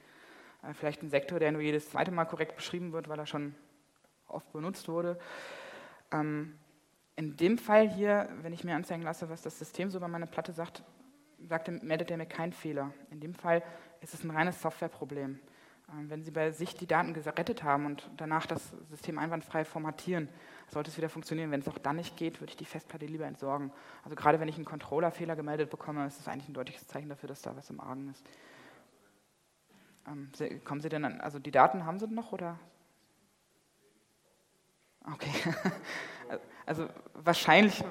[0.63, 3.57] Äh, vielleicht ein Sektor, der nur jedes zweite Mal korrekt beschrieben wird, weil er schon
[4.29, 5.19] oft benutzt wurde.
[6.13, 6.57] Ähm,
[7.17, 10.29] in dem Fall hier, wenn ich mir anzeigen lasse, was das System so über meine
[10.29, 10.85] Platte sagt,
[11.49, 12.93] sagt, meldet er mir keinen Fehler.
[13.11, 13.65] In dem Fall
[14.01, 15.41] ist es ein reines Softwareproblem.
[15.93, 20.29] Ähm, wenn Sie bei sich die Daten gerettet haben und danach das System einwandfrei formatieren,
[20.69, 21.51] sollte es wieder funktionieren.
[21.51, 23.73] Wenn es auch dann nicht geht, würde ich die Festplatte lieber entsorgen.
[24.03, 27.29] Also gerade wenn ich einen Controller-Fehler gemeldet bekomme, ist das eigentlich ein deutliches Zeichen dafür,
[27.29, 28.25] dass da was im Argen ist.
[30.09, 30.31] Ähm,
[30.65, 32.59] kommen Sie denn an, also die Daten haben Sie noch oder?
[35.05, 35.31] Okay.
[36.67, 37.85] also wahrscheinlich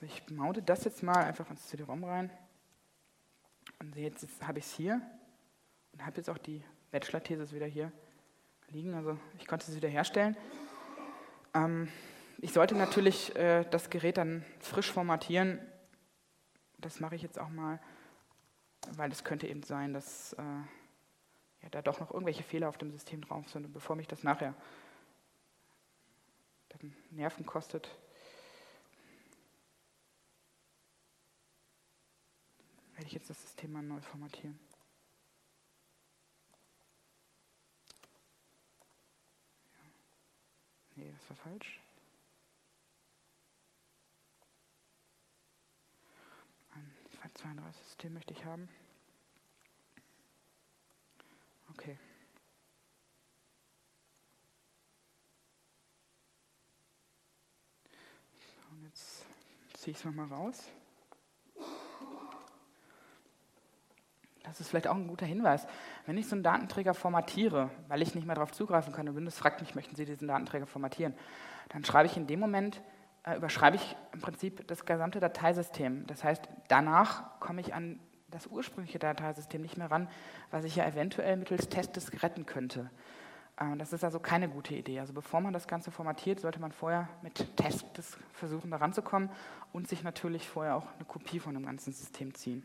[0.00, 2.30] ich maute das jetzt mal einfach ins CD-ROM rein.
[3.80, 5.00] Und jetzt, jetzt habe ich es hier
[5.92, 7.92] und habe jetzt auch die Bachelor-Thesis wieder hier
[8.68, 8.94] liegen.
[8.94, 10.36] Also ich konnte sie wieder herstellen.
[11.54, 11.88] Ähm,
[12.38, 15.58] ich sollte natürlich äh, das Gerät dann frisch formatieren.
[16.78, 17.80] Das mache ich jetzt auch mal,
[18.92, 20.42] weil es könnte eben sein, dass äh,
[21.62, 23.66] ja, da doch noch irgendwelche Fehler auf dem System drauf sind.
[23.66, 24.54] Und bevor mich das nachher
[27.10, 27.90] Nerven kostet,
[32.98, 34.58] werde ich jetzt das System mal neu formatieren.
[39.72, 39.84] Ja.
[40.96, 41.80] Nee, das war falsch.
[46.74, 46.92] Ein
[47.36, 48.68] 32-System möchte ich haben.
[51.70, 51.96] Okay.
[58.40, 59.24] So, und jetzt
[59.74, 60.68] ziehe ich es nochmal raus.
[64.48, 65.66] Das ist vielleicht auch ein guter Hinweis.
[66.06, 69.38] Wenn ich so einen Datenträger formatiere, weil ich nicht mehr darauf zugreifen kann und Windows
[69.38, 71.14] fragt mich, möchten Sie diesen Datenträger formatieren,
[71.68, 72.80] dann schreibe ich in dem Moment,
[73.24, 76.06] äh, überschreibe ich im Prinzip das gesamte Dateisystem.
[76.06, 80.08] Das heißt, danach komme ich an das ursprüngliche Dateisystem nicht mehr ran,
[80.50, 82.90] was ich ja eventuell mittels Testes retten könnte.
[83.58, 85.00] Äh, das ist also keine gute Idee.
[85.00, 89.30] Also bevor man das Ganze formatiert, sollte man vorher mit Tests versuchen, da ranzukommen
[89.72, 92.64] und sich natürlich vorher auch eine Kopie von dem ganzen System ziehen.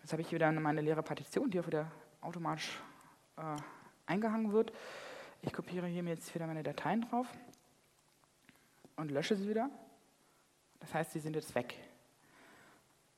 [0.00, 1.90] Jetzt habe ich wieder meine leere Partition, die auch wieder
[2.20, 2.78] automatisch
[3.36, 3.56] äh,
[4.06, 4.72] eingehangen wird.
[5.42, 7.26] Ich kopiere hier mir jetzt wieder meine Dateien drauf
[8.96, 9.70] und lösche sie wieder.
[10.80, 11.74] Das heißt, sie sind jetzt weg.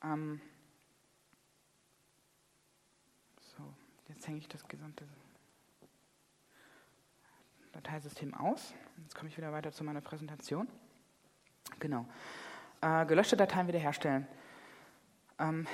[0.03, 0.41] Ähm
[3.41, 3.63] so,
[4.09, 5.07] jetzt hänge ich das gesamte
[7.73, 8.75] Dateisystem aus.
[9.03, 10.69] Jetzt komme ich wieder weiter zu meiner Präsentation.
[11.79, 12.07] Genau.
[12.81, 14.27] Äh, gelöschte Dateien wiederherstellen.
[15.39, 15.67] Ähm,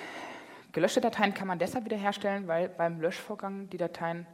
[0.76, 4.26] gelöschte Dateien kann man deshalb wiederherstellen, weil beim Löschvorgang die Dateien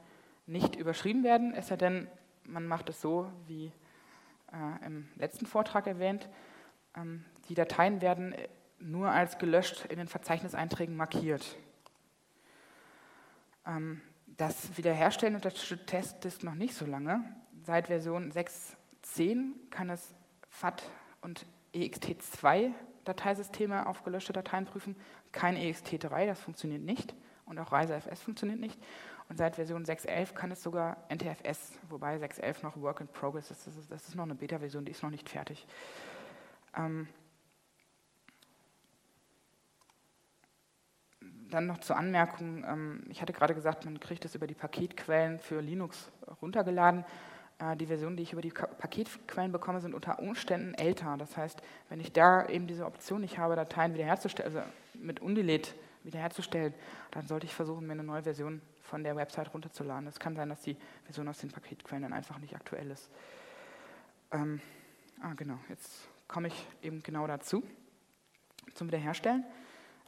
[0.47, 2.09] nicht überschrieben werden, es sei denn,
[2.43, 3.67] man macht es so, wie
[4.53, 6.29] äh, im letzten Vortrag erwähnt.
[6.97, 8.35] Ähm, die Dateien werden
[8.81, 11.57] nur als gelöscht in den Verzeichniseinträgen markiert.
[13.65, 17.23] Ähm, das Wiederherstellen unterstützt Testdisk noch nicht so lange.
[17.63, 20.13] Seit Version 6.10 kann es
[20.49, 20.83] FAT
[21.21, 22.73] und ext2
[23.05, 24.97] Dateisysteme auf gelöschte Dateien prüfen,
[25.33, 27.15] kein ext3, das funktioniert nicht
[27.47, 28.79] und auch ReiseFS funktioniert nicht.
[29.29, 33.67] Und seit Version 6.11 kann es sogar NTFS, wobei 6.11 noch Work in Progress ist.
[33.67, 35.67] Das ist, das ist noch eine Beta-Version, die ist noch nicht fertig.
[36.77, 37.09] Ähm
[41.51, 45.39] dann noch zur Anmerkung, ähm, ich hatte gerade gesagt, man kriegt es über die Paketquellen
[45.39, 47.05] für Linux runtergeladen.
[47.63, 51.17] Äh, die Versionen, die ich über die Paketquellen bekomme, sind unter Umständen älter.
[51.17, 55.73] Das heißt, wenn ich da eben diese Option nicht habe, Dateien wiederherzustellen, also mit Undelete
[56.03, 56.75] wiederherzustellen,
[57.13, 60.09] dann sollte ich versuchen, mir eine neue Version von der Website runterzuladen.
[60.09, 63.09] Es kann sein, dass die Version aus den Paketquellen dann einfach nicht aktuell ist.
[64.33, 64.61] Ähm,
[65.21, 67.63] ah, genau, jetzt komme ich eben genau dazu,
[68.75, 69.45] zum Wiederherstellen.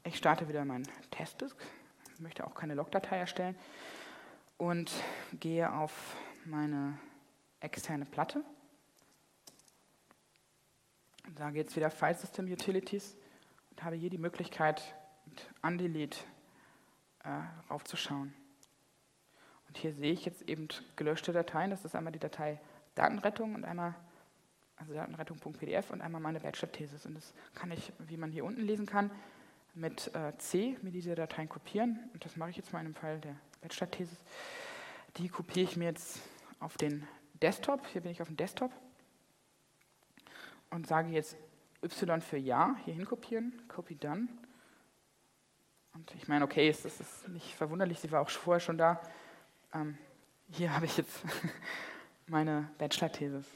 [0.03, 1.57] Ich starte wieder meinen Testdisk,
[2.19, 3.57] möchte auch keine Logdatei erstellen
[4.59, 4.93] und
[5.39, 6.99] gehe auf meine
[7.65, 8.45] externe Platte.
[11.37, 13.17] Sage jetzt wieder File System Utilities
[13.71, 14.95] und habe hier die Möglichkeit,
[15.27, 16.19] mit Undelete
[17.25, 17.29] äh,
[17.71, 18.35] raufzuschauen.
[19.67, 21.71] Und hier sehe ich jetzt eben gelöschte Dateien.
[21.71, 22.61] Das ist einmal die Datei
[22.95, 23.95] Datenrettung und einmal
[24.77, 27.07] also datenrettung.pdf und einmal meine Bachelor-Thesis.
[27.07, 29.11] Und das kann ich, wie man hier unten lesen kann,
[29.75, 31.99] mit äh, C mir diese Dateien kopieren.
[32.12, 34.19] Und das mache ich jetzt mal in dem Fall der Bachelor-Thesis.
[35.17, 36.21] Die kopiere ich mir jetzt
[36.61, 38.72] auf den Desktop, hier bin ich auf dem Desktop
[40.70, 41.37] und sage jetzt
[41.82, 44.28] Y für Ja, hier hin kopieren, Copy Done.
[45.95, 49.01] Und ich meine, okay, es ist nicht verwunderlich, sie war auch vorher schon da.
[49.72, 49.97] Ähm,
[50.51, 51.22] hier habe ich jetzt
[52.26, 53.47] meine Bachelor-Thesis.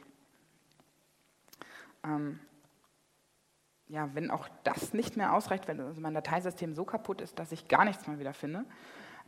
[2.04, 2.38] Ähm,
[3.88, 7.52] ja, wenn auch das nicht mehr ausreicht, wenn also mein Dateisystem so kaputt ist, dass
[7.52, 8.64] ich gar nichts mehr wiederfinde,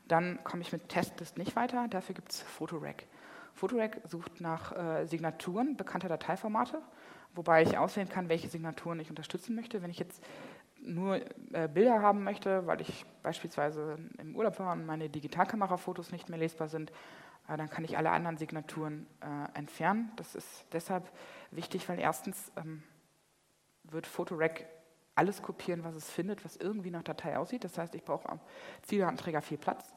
[0.07, 1.89] dann komme ich mit Testlist nicht weiter.
[1.89, 3.07] Dafür gibt es Photorec.
[3.55, 6.81] Photorec sucht nach äh, Signaturen bekannter Dateiformate,
[7.35, 9.83] wobei ich auswählen kann, welche Signaturen ich unterstützen möchte.
[9.83, 10.23] Wenn ich jetzt
[10.83, 11.21] nur
[11.53, 16.39] äh, Bilder haben möchte, weil ich beispielsweise im Urlaub war und meine Digitalkamerafotos nicht mehr
[16.39, 16.91] lesbar sind,
[17.49, 20.11] äh, dann kann ich alle anderen Signaturen äh, entfernen.
[20.17, 21.11] Das ist deshalb
[21.51, 22.83] wichtig, weil erstens ähm,
[23.85, 24.67] wird Photorec
[25.15, 27.65] alles kopieren, was es findet, was irgendwie nach Datei aussieht.
[27.65, 28.41] Das heißt, ich brauche am
[28.83, 29.93] Zieldatenträger viel Platz.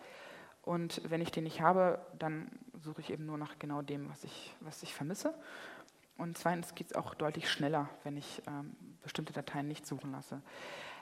[0.63, 2.49] Und wenn ich den nicht habe, dann
[2.81, 5.33] suche ich eben nur nach genau dem, was ich, was ich vermisse.
[6.17, 10.41] Und zweitens geht es auch deutlich schneller, wenn ich ähm, bestimmte Dateien nicht suchen lasse.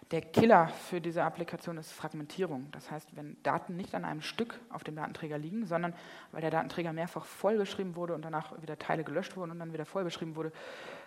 [0.10, 2.70] Der Killer für diese Applikation ist Fragmentierung.
[2.72, 5.94] Das heißt, wenn Daten nicht an einem Stück auf dem Datenträger liegen, sondern
[6.32, 9.86] weil der Datenträger mehrfach vollbeschrieben wurde und danach wieder Teile gelöscht wurden und dann wieder
[9.86, 10.52] vollbeschrieben wurde,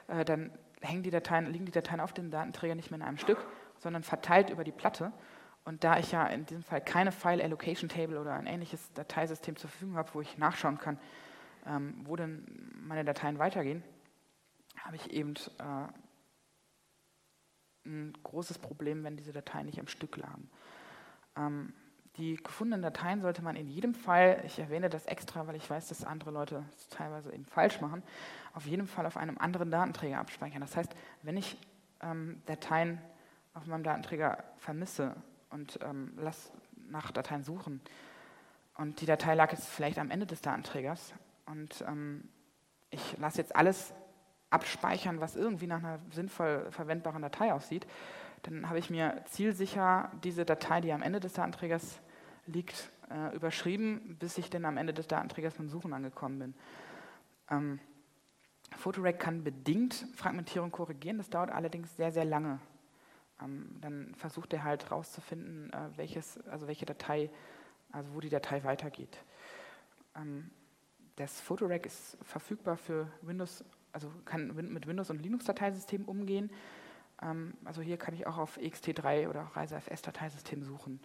[0.09, 0.51] äh, dann
[0.81, 3.45] hängen die Dateien, liegen die Dateien auf dem Datenträger nicht mehr in einem Stück,
[3.79, 5.13] sondern verteilt über die Platte.
[5.65, 9.57] Und da ich ja in diesem Fall keine File Allocation Table oder ein ähnliches Dateisystem
[9.57, 10.99] zur Verfügung habe, wo ich nachschauen kann,
[11.67, 12.45] ähm, wo denn
[12.83, 13.83] meine Dateien weitergehen,
[14.79, 15.89] habe ich eben äh,
[17.87, 20.51] ein großes Problem, wenn diese Dateien nicht am Stück lagen.
[21.37, 21.73] Ähm,
[22.17, 25.89] die gefundenen Dateien sollte man in jedem Fall, ich erwähne das extra, weil ich weiß,
[25.89, 28.03] dass andere Leute es teilweise eben falsch machen,
[28.53, 30.61] auf jeden Fall auf einem anderen Datenträger abspeichern.
[30.61, 31.57] Das heißt, wenn ich
[32.03, 33.01] ähm, Dateien
[33.53, 35.17] auf meinem Datenträger vermisse
[35.55, 36.53] und ähm, lass
[36.91, 37.81] nach Dateien suchen.
[38.77, 41.15] Und die Datei lag jetzt vielleicht am Ende des Datenträgers
[41.47, 42.29] und ähm,
[42.91, 43.95] ich lasse jetzt alles
[44.51, 47.87] abspeichern, was irgendwie nach einer sinnvoll verwendbaren Datei aussieht,
[48.43, 52.01] dann habe ich mir zielsicher diese Datei, die am Ende des Datenträgers
[52.47, 56.55] liegt, äh, überschrieben, bis ich dann am Ende des Datenträgers beim Suchen angekommen bin.
[57.51, 57.81] Ähm,
[58.77, 62.61] Photorec kann bedingt Fragmentierung korrigieren, das dauert allerdings sehr, sehr lange.
[63.43, 67.31] Ähm, dann versucht er halt herauszufinden, äh, welches, also welche Datei,
[67.93, 69.19] also wo die Datei weitergeht.
[70.17, 70.51] Ähm,
[71.17, 76.51] das Photorec ist verfügbar für Windows, also kann mit Windows- und Linux-Dateisystemen umgehen.
[77.23, 81.01] Ähm, also hier kann ich auch auf ext3 oder ReiseFS-Dateisystem suchen.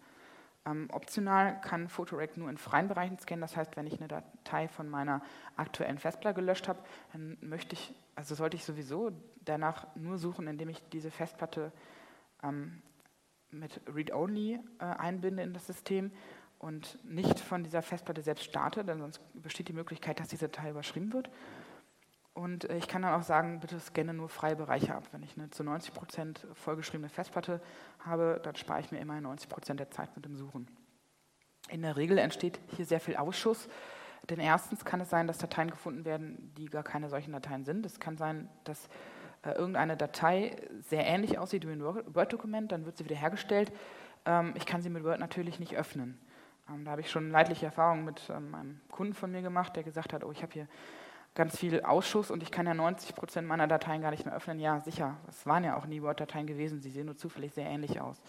[0.65, 3.41] Ähm, optional kann Photorec nur in freien Bereichen scannen.
[3.41, 5.21] Das heißt, wenn ich eine Datei von meiner
[5.55, 6.79] aktuellen Festplatte gelöscht habe,
[7.13, 9.11] dann möchte ich, also sollte ich sowieso
[9.45, 11.71] danach nur suchen, indem ich diese Festplatte
[12.43, 12.81] ähm,
[13.51, 16.11] mit Read-Only äh, einbinde in das System
[16.59, 20.69] und nicht von dieser Festplatte selbst starte, denn sonst besteht die Möglichkeit, dass diese Datei
[20.69, 21.29] überschrieben wird.
[22.33, 25.03] Und äh, ich kann dann auch sagen, bitte scanne nur freie Bereiche ab.
[25.11, 27.61] Wenn ich eine zu 90 Prozent vollgeschriebene Festplatte
[27.99, 30.67] habe, dann spare ich mir immer 90 Prozent der Zeit mit dem Suchen.
[31.69, 33.67] In der Regel entsteht hier sehr viel Ausschuss,
[34.29, 37.85] denn erstens kann es sein, dass Dateien gefunden werden, die gar keine solchen Dateien sind.
[37.85, 38.89] Es kann sein, dass
[39.43, 43.71] äh, irgendeine Datei sehr ähnlich aussieht wie ein Word-Dokument, dann wird sie wieder hergestellt.
[44.25, 46.19] Ähm, ich kann sie mit Word natürlich nicht öffnen.
[46.69, 49.83] Ähm, da habe ich schon leidliche Erfahrungen mit ähm, einem Kunden von mir gemacht, der
[49.83, 50.67] gesagt hat, oh, ich habe hier
[51.35, 54.59] ganz viel Ausschuss und ich kann ja 90 Prozent meiner Dateien gar nicht mehr öffnen.
[54.59, 58.01] Ja, sicher, es waren ja auch nie Word-Dateien gewesen, sie sehen nur zufällig sehr ähnlich
[58.01, 58.21] aus.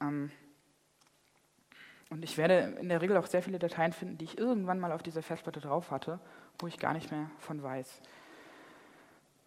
[0.00, 0.30] Ähm,
[2.10, 4.92] und ich werde in der Regel auch sehr viele Dateien finden, die ich irgendwann mal
[4.92, 6.20] auf dieser Festplatte drauf hatte,
[6.58, 8.00] wo ich gar nicht mehr von weiß.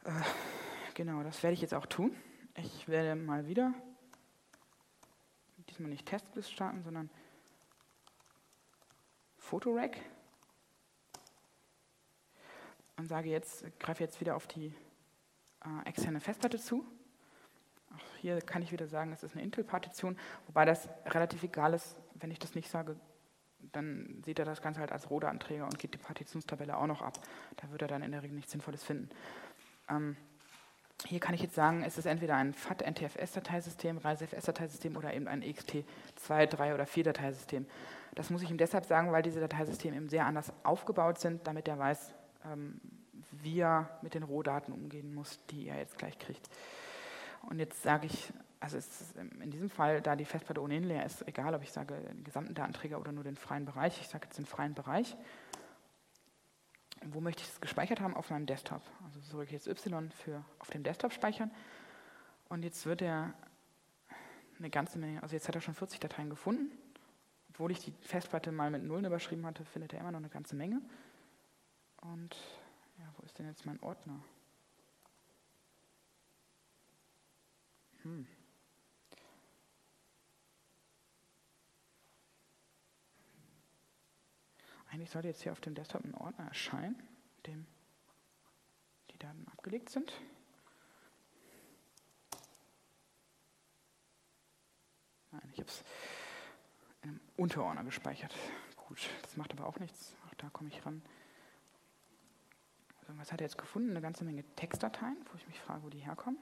[0.08, 0.12] Äh,
[0.94, 2.16] genau, das werde ich jetzt auch tun.
[2.56, 3.74] Ich werde mal wieder,
[5.70, 7.10] diesmal nicht Testbliss starten, sondern
[9.38, 10.02] Photorec
[12.96, 14.74] und sage jetzt, greife jetzt wieder auf die
[15.66, 16.86] äh, externe Festplatte zu.
[17.94, 21.98] Auch hier kann ich wieder sagen, es ist eine Intel-Partition, wobei das relativ egal ist,
[22.16, 22.96] wenn ich das nicht sage,
[23.74, 27.20] dann sieht er das Ganze halt als Rohdatenträger und geht die Partitionstabelle auch noch ab.
[27.58, 29.10] Da wird er dann in der Regel nichts Sinnvolles finden.
[29.90, 30.16] Ähm,
[31.06, 36.48] hier kann ich jetzt sagen, es ist entweder ein FAT-NTFS-Dateisystem, ReiseFS-Dateisystem oder eben ein XT2,
[36.48, 37.68] 3 oder 4 Dateisystem.
[38.16, 41.68] Das muss ich ihm deshalb sagen, weil diese Dateisysteme eben sehr anders aufgebaut sind, damit
[41.68, 42.14] er weiß,
[42.52, 42.82] ähm,
[43.32, 46.50] wie er mit den Rohdaten umgehen muss, die er jetzt gleich kriegt.
[47.44, 51.28] Und jetzt sage ich, also ist in diesem Fall, da die Festplatte ohnehin leer ist,
[51.28, 54.02] egal, ob ich sage den gesamten Datenträger oder nur den freien Bereich.
[54.02, 55.16] Ich sage jetzt den freien Bereich.
[57.14, 58.16] Wo möchte ich es gespeichert haben?
[58.16, 58.82] Auf meinem Desktop.
[59.06, 61.52] Also ich jetzt Y für auf dem Desktop speichern.
[62.50, 63.34] Und jetzt wird er
[64.58, 66.72] eine ganze Menge, also jetzt hat er schon 40 Dateien gefunden.
[67.50, 70.56] Obwohl ich die Festplatte mal mit Nullen überschrieben hatte, findet er immer noch eine ganze
[70.56, 70.82] Menge.
[72.02, 72.36] Und
[73.00, 74.24] ja, wo ist denn jetzt mein Ordner?
[78.04, 78.28] Hm.
[84.90, 86.96] Eigentlich sollte jetzt hier auf dem Desktop ein Ordner erscheinen,
[87.38, 87.68] in dem
[89.12, 90.12] die Daten abgelegt sind.
[95.32, 95.84] Nein, ich habe es
[97.04, 98.34] in einem Unterordner gespeichert.
[98.88, 100.16] Gut, das macht aber auch nichts.
[100.28, 101.02] Auch da komme ich ran
[103.16, 103.92] was hat er jetzt gefunden?
[103.92, 106.40] Eine ganze Menge Textdateien, wo ich mich frage, wo die herkommen.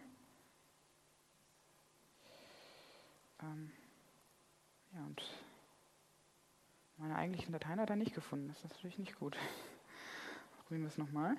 [3.42, 3.72] Ähm,
[4.94, 5.22] ja, und
[6.98, 8.48] meine eigentlichen Dateien hat er nicht gefunden.
[8.48, 9.38] Das ist natürlich nicht gut.
[10.58, 11.36] Probieren wir es nochmal.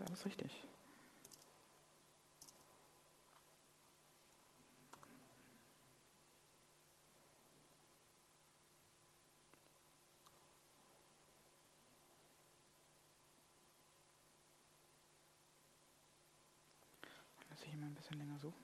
[0.00, 0.50] ist alles richtig.
[17.50, 18.54] Lass ich mal ein bisschen länger suchen.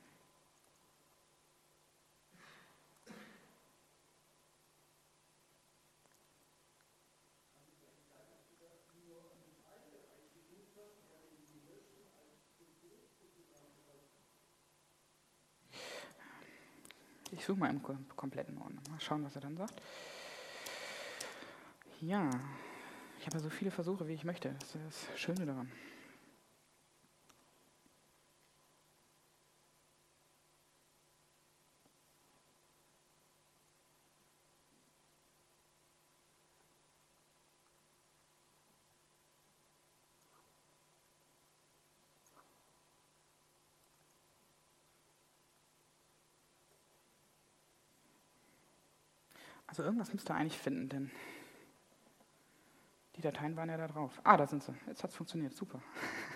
[17.32, 17.82] Ich suche mal im
[18.16, 18.80] kompletten Ordner.
[18.90, 19.82] Mal schauen, was er dann sagt.
[22.00, 22.30] Ja,
[23.18, 24.54] ich habe ja so viele Versuche, wie ich möchte.
[24.60, 25.70] Das ist das Schöne daran.
[49.66, 51.10] Also irgendwas müsst ihr eigentlich finden, denn
[53.16, 54.20] die Dateien waren ja da drauf.
[54.24, 54.74] Ah, da sind sie.
[54.86, 55.54] Jetzt hat es funktioniert.
[55.54, 55.80] Super.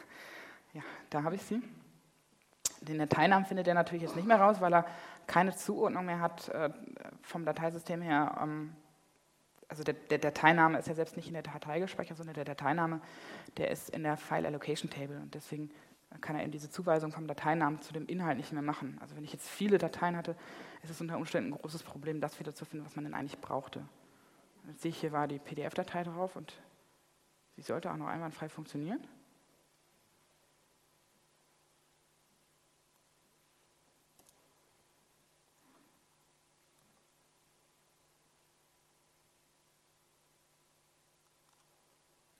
[0.72, 1.62] ja, da habe ich sie.
[2.80, 4.86] Den Dateinamen findet er natürlich jetzt nicht mehr raus, weil er
[5.26, 6.70] keine Zuordnung mehr hat äh,
[7.22, 8.38] vom Dateisystem her.
[8.42, 8.74] Ähm,
[9.68, 13.00] also der, der, Dateiname ist ja selbst nicht in der Datei gespeichert, sondern der Dateiname,
[13.56, 15.70] der ist in der File Allocation Table und deswegen
[16.18, 18.98] kann er eben diese Zuweisung vom Dateinamen zu dem Inhalt nicht mehr machen.
[19.00, 20.36] Also wenn ich jetzt viele Dateien hatte,
[20.82, 23.86] ist es unter Umständen ein großes Problem, das wiederzufinden, was man denn eigentlich brauchte.
[24.66, 26.54] Jetzt sehe ich, hier war die PDF-Datei drauf und
[27.56, 29.00] sie sollte auch noch einwandfrei funktionieren.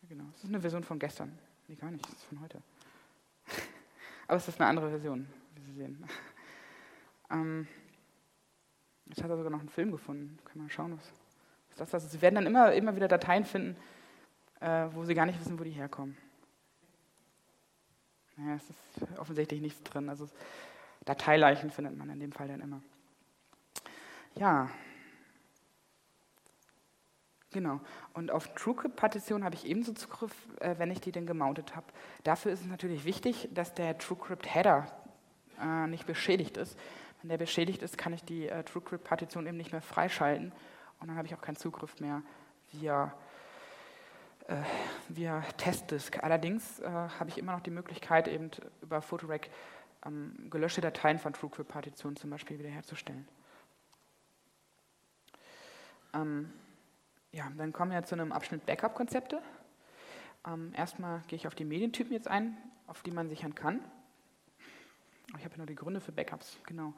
[0.09, 1.39] Genau, das ist eine Version von gestern.
[1.69, 2.61] Nee, gar nicht, das ist von heute.
[4.31, 5.27] Aber es ist eine andere Version,
[5.57, 6.05] wie Sie sehen.
[7.33, 7.69] Ähm,
[9.07, 10.37] jetzt hat er sogar noch einen Film gefunden.
[10.45, 11.13] Können wir mal schauen, was,
[11.69, 11.95] was das ist.
[11.95, 13.77] Also Sie werden dann immer, immer wieder Dateien finden,
[14.59, 16.17] äh, wo Sie gar nicht wissen, wo die herkommen.
[18.37, 20.09] Naja, es ist offensichtlich nichts drin.
[20.09, 20.29] Also
[21.05, 22.83] Dateileichen findet man in dem Fall dann immer.
[24.35, 24.71] Ja,
[27.53, 27.81] Genau.
[28.15, 31.87] Und auf TrueCrypt-Partitionen habe ich ebenso Zugriff, äh, wenn ich die denn gemountet habe.
[32.23, 34.87] Dafür ist es natürlich wichtig, dass der TrueCrypt-Header
[35.61, 36.79] äh, nicht beschädigt ist.
[37.23, 40.53] Wenn der beschädigt ist, kann ich die äh, TrueCrypt-Partition eben nicht mehr freischalten
[41.01, 42.23] und dann habe ich auch keinen Zugriff mehr
[42.73, 43.13] via,
[44.47, 44.63] äh,
[45.09, 46.23] via Testdisk.
[46.23, 48.51] Allerdings äh, habe ich immer noch die Möglichkeit, eben
[48.83, 49.51] über Photorec
[50.07, 53.27] ähm, gelöschte Dateien von TrueCrypt-Partitionen zum Beispiel wiederherzustellen.
[56.15, 56.53] Ähm,
[57.33, 59.41] ja, dann kommen wir zu einem Abschnitt Backup-Konzepte.
[60.47, 62.57] Ähm, erstmal gehe ich auf die Medientypen jetzt ein,
[62.87, 63.81] auf die man sichern kann.
[65.39, 66.59] Ich habe hier nur die Gründe für Backups.
[66.67, 66.93] Genau.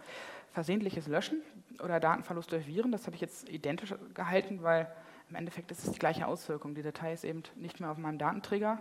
[0.53, 1.43] Versehentliches Löschen
[1.83, 4.91] oder Datenverlust durch Viren, das habe ich jetzt identisch gehalten, weil
[5.29, 6.75] im Endeffekt ist es die gleiche Auswirkung.
[6.75, 8.81] Die Datei ist eben nicht mehr auf meinem Datenträger,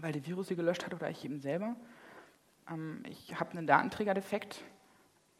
[0.00, 1.76] weil der Virus sie gelöscht hat oder ich eben selber.
[2.70, 4.62] Ähm, ich habe einen Datenträgerdefekt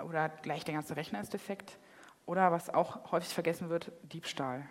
[0.03, 1.79] oder gleich der ganze Rechner ist defekt.
[2.25, 4.69] Oder was auch häufig vergessen wird, Diebstahl.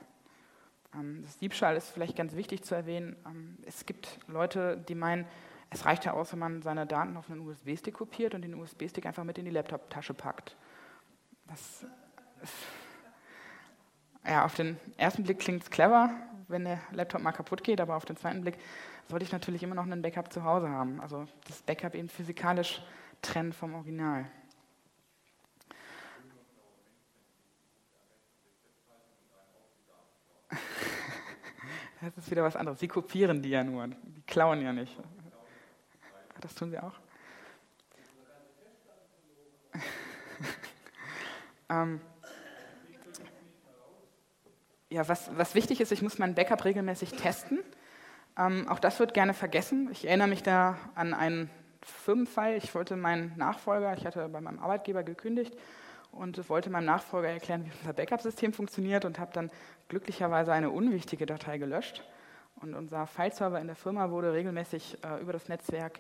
[0.96, 3.16] Ähm, das Diebstahl ist vielleicht ganz wichtig zu erwähnen.
[3.26, 5.26] Ähm, es gibt Leute, die meinen,
[5.70, 9.06] es reicht ja aus, wenn man seine Daten auf einen USB-Stick kopiert und den USB-Stick
[9.06, 10.56] einfach mit in die Laptop-Tasche packt.
[11.48, 11.86] Das
[14.26, 16.12] ja, auf den ersten Blick klingt es clever,
[16.48, 18.58] wenn der Laptop mal kaputt geht, aber auf den zweiten Blick
[19.10, 21.02] sollte ich natürlich immer noch einen Backup zu Hause haben.
[21.02, 22.82] Also das Backup eben physikalisch
[23.22, 24.26] trennen vom Original.
[32.02, 32.80] Das ist wieder was anderes.
[32.80, 34.98] Sie kopieren die ja nur, die klauen ja nicht.
[36.40, 36.96] Das tun sie auch.
[41.70, 42.02] ähm,
[44.90, 47.60] ja, was, was wichtig ist, ich muss mein Backup regelmäßig testen.
[48.36, 49.90] Ähm, auch das wird gerne vergessen.
[49.92, 51.52] Ich erinnere mich da an einen
[51.84, 52.56] Firmenfall.
[52.56, 55.56] Ich wollte meinen Nachfolger, ich hatte bei meinem Arbeitgeber gekündigt
[56.12, 59.50] und wollte meinem Nachfolger erklären, wie unser Backup-System funktioniert und habe dann
[59.88, 62.04] glücklicherweise eine unwichtige Datei gelöscht.
[62.56, 66.00] Und unser Fileserver in der Firma wurde regelmäßig äh, über das Netzwerk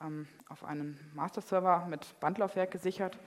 [0.00, 3.18] ähm, auf einen Master-Server mit Bandlaufwerk gesichert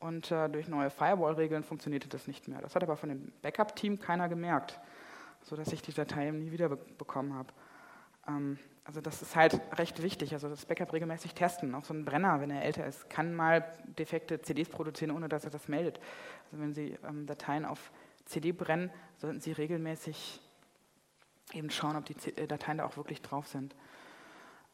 [0.00, 2.60] und äh, durch neue Firewall-Regeln funktionierte das nicht mehr.
[2.60, 4.80] Das hat aber von dem Backup-Team keiner gemerkt,
[5.42, 7.52] sodass ich die Datei nie wieder be bekommen habe.
[8.26, 8.58] Ähm,
[8.90, 11.76] also das ist halt recht wichtig, also das Backup regelmäßig testen.
[11.76, 15.44] Auch so ein Brenner, wenn er älter ist, kann mal defekte CDs produzieren, ohne dass
[15.44, 16.00] er das meldet.
[16.46, 17.92] Also wenn Sie ähm, Dateien auf
[18.24, 20.40] CD brennen, sollten Sie regelmäßig
[21.52, 23.76] eben schauen, ob die äh, Dateien da auch wirklich drauf sind.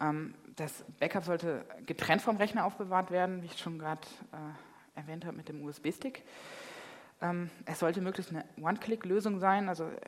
[0.00, 4.00] Ähm, das Backup sollte getrennt vom Rechner aufbewahrt werden, wie ich schon gerade
[4.32, 6.22] äh, erwähnt habe mit dem USB-Stick.
[7.20, 10.00] Ähm, es sollte möglichst eine One-Click-Lösung sein, also äh,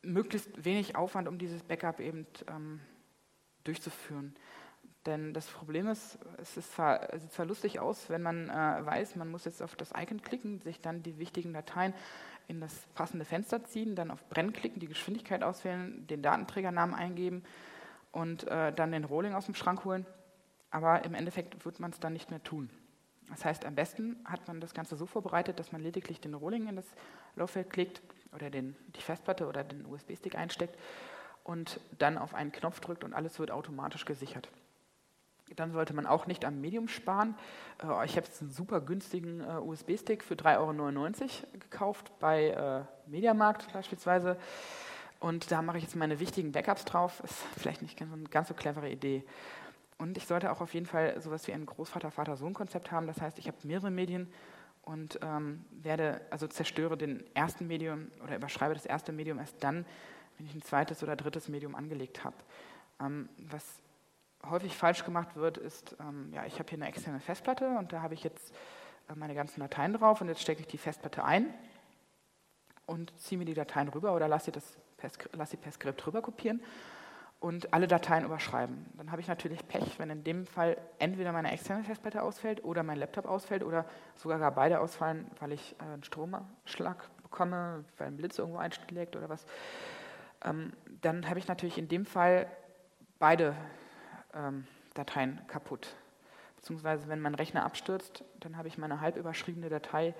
[0.00, 2.80] möglichst wenig Aufwand, um dieses Backup eben ähm,
[3.66, 4.34] durchzuführen.
[5.06, 9.14] Denn das Problem ist, es, ist zwar, sieht zwar lustig aus, wenn man äh, weiß,
[9.16, 11.94] man muss jetzt auf das Icon klicken, sich dann die wichtigen Dateien
[12.48, 17.44] in das passende Fenster ziehen, dann auf Brennen klicken, die Geschwindigkeit auswählen, den Datenträgernamen eingeben
[18.12, 20.06] und äh, dann den Rolling aus dem Schrank holen.
[20.70, 22.68] Aber im Endeffekt wird man es dann nicht mehr tun.
[23.30, 26.68] Das heißt, am besten hat man das Ganze so vorbereitet, dass man lediglich den Rolling
[26.68, 26.86] in das
[27.34, 28.02] Laufwerk klickt
[28.32, 30.76] oder den, die Festplatte oder den USB-Stick einsteckt
[31.46, 34.48] und dann auf einen Knopf drückt und alles wird automatisch gesichert.
[35.54, 37.36] Dann sollte man auch nicht am Medium sparen.
[37.80, 42.82] Äh, ich habe jetzt einen super günstigen äh, USB-Stick für 3,99 Euro gekauft bei äh,
[43.08, 44.36] Mediamarkt beispielsweise.
[45.20, 47.22] Und da mache ich jetzt meine wichtigen Backups drauf.
[47.22, 49.24] Ist vielleicht nicht ganz, ganz so clevere Idee.
[49.98, 53.06] Und ich sollte auch auf jeden Fall sowas wie ein Großvater-Vater-Sohn-Konzept haben.
[53.06, 54.30] Das heißt, ich habe mehrere Medien
[54.82, 59.86] und ähm, werde, also zerstöre den ersten Medium oder überschreibe das erste Medium erst dann,
[60.36, 62.36] wenn ich ein zweites oder drittes Medium angelegt habe.
[63.00, 63.64] Ähm, was
[64.44, 68.02] häufig falsch gemacht wird, ist, ähm, ja, ich habe hier eine externe Festplatte und da
[68.02, 68.54] habe ich jetzt
[69.08, 71.52] äh, meine ganzen Dateien drauf und jetzt stecke ich die Festplatte ein
[72.86, 76.22] und ziehe mir die Dateien rüber oder lasse, das per, lasse sie per Skript rüber
[76.22, 76.60] kopieren.
[77.40, 78.86] und alle Dateien überschreiben.
[78.96, 82.82] Dann habe ich natürlich Pech, wenn in dem Fall entweder meine externe Festplatte ausfällt oder
[82.82, 83.84] mein Laptop ausfällt oder
[84.14, 89.16] sogar gar beide ausfallen, weil ich äh, einen Stromschlag bekomme, weil ein Blitz irgendwo einschlägt
[89.16, 89.44] oder was.
[90.42, 92.50] Ähm, dann habe ich natürlich in dem Fall
[93.18, 93.54] beide
[94.34, 95.94] ähm, Dateien kaputt.
[96.56, 100.14] Beziehungsweise wenn mein Rechner abstürzt, dann habe ich meine halb überschriebene Datei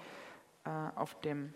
[0.65, 1.55] äh, auf dem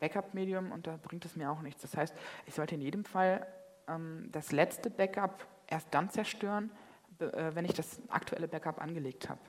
[0.00, 1.82] Backup-Medium und da bringt es mir auch nichts.
[1.82, 2.14] Das heißt,
[2.46, 3.46] ich sollte in jedem Fall
[3.88, 6.70] ähm, das letzte Backup erst dann zerstören,
[7.18, 9.40] äh, wenn ich das aktuelle Backup angelegt habe.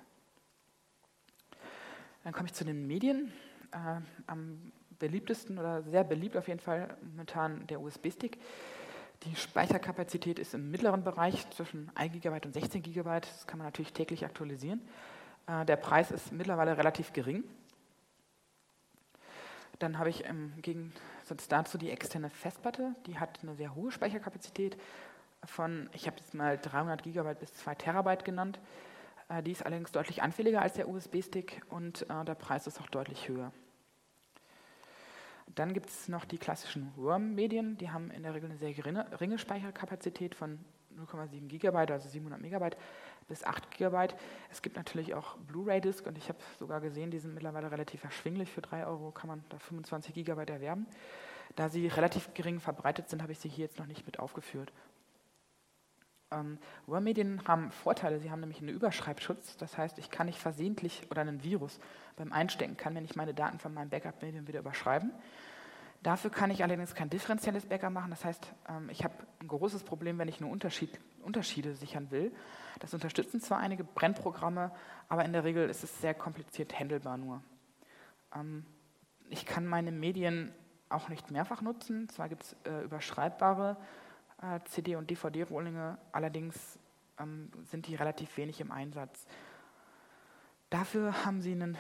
[2.24, 3.34] Dann komme ich zu den Medien.
[3.72, 8.38] Äh, am beliebtesten oder sehr beliebt auf jeden Fall momentan der USB-Stick.
[9.24, 13.22] Die Speicherkapazität ist im mittleren Bereich zwischen 1 GB und 16 GB.
[13.22, 14.82] Das kann man natürlich täglich aktualisieren.
[15.48, 17.44] Äh, der Preis ist mittlerweile relativ gering.
[19.80, 22.96] Dann habe ich im Gegensatz dazu die externe Festplatte.
[23.06, 24.78] Die hat eine sehr hohe Speicherkapazität
[25.46, 28.60] von, ich habe jetzt mal 300 GB bis 2 Terabyte genannt.
[29.30, 32.88] Äh, die ist allerdings deutlich anfälliger als der USB-Stick und äh, der Preis ist auch
[32.88, 33.52] deutlich höher.
[35.56, 39.38] Dann gibt es noch die klassischen Worm-Medien, die haben in der Regel eine sehr geringe
[39.38, 40.60] Speicherkapazität von
[40.98, 42.78] 0,7 GB, also 700 Megabyte
[43.28, 44.08] bis 8 GB.
[44.52, 48.52] Es gibt natürlich auch Blu-ray-Disc und ich habe sogar gesehen, die sind mittlerweile relativ erschwinglich.
[48.52, 50.88] Für 3 Euro kann man da 25 GB erwerben.
[51.56, 54.72] Da sie relativ gering verbreitet sind, habe ich sie hier jetzt noch nicht mit aufgeführt.
[56.34, 56.58] Ähm,
[56.88, 58.20] Word-Medien haben Vorteile.
[58.20, 59.58] Sie haben nämlich einen Überschreibschutz.
[59.58, 61.80] Das heißt, ich kann nicht versehentlich oder einen Virus
[62.16, 65.12] beim Einstecken, kann mir nicht meine Daten von meinem Backup-Medium wieder überschreiben.
[66.04, 68.10] Dafür kann ich allerdings kein differenzielles Backup machen.
[68.10, 72.34] Das heißt, ähm, ich habe ein großes Problem, wenn ich nur Unterschied, Unterschiede sichern will.
[72.80, 74.72] Das unterstützen zwar einige Brennprogramme,
[75.08, 77.42] aber in der Regel ist es sehr kompliziert handelbar nur.
[78.36, 78.66] Ähm,
[79.30, 80.54] ich kann meine Medien
[80.90, 82.10] auch nicht mehrfach nutzen.
[82.10, 83.78] Zwar gibt es äh, überschreibbare
[84.44, 86.78] äh, CD- und DVD-Rohlinge, allerdings
[87.20, 89.26] ähm, sind die relativ wenig im Einsatz.
[90.70, 91.78] Dafür haben sie einen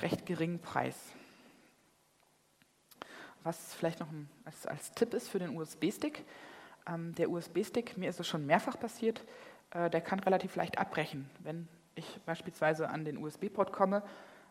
[0.00, 0.96] recht geringen Preis.
[3.42, 6.24] Was vielleicht noch ein, als, als, Tipp ist für den USB-Stick,
[6.86, 9.24] ähm, der USB-Stick, mir ist es schon mehrfach passiert,
[9.70, 11.28] äh, der kann relativ leicht abbrechen.
[11.40, 14.02] Wenn ich beispielsweise an den USB-Port komme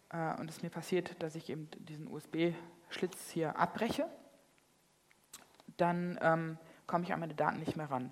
[0.09, 4.07] äh, und es mir passiert, dass ich eben diesen USB-Schlitz hier abbreche,
[5.77, 8.11] dann ähm, komme ich an meine Daten nicht mehr ran.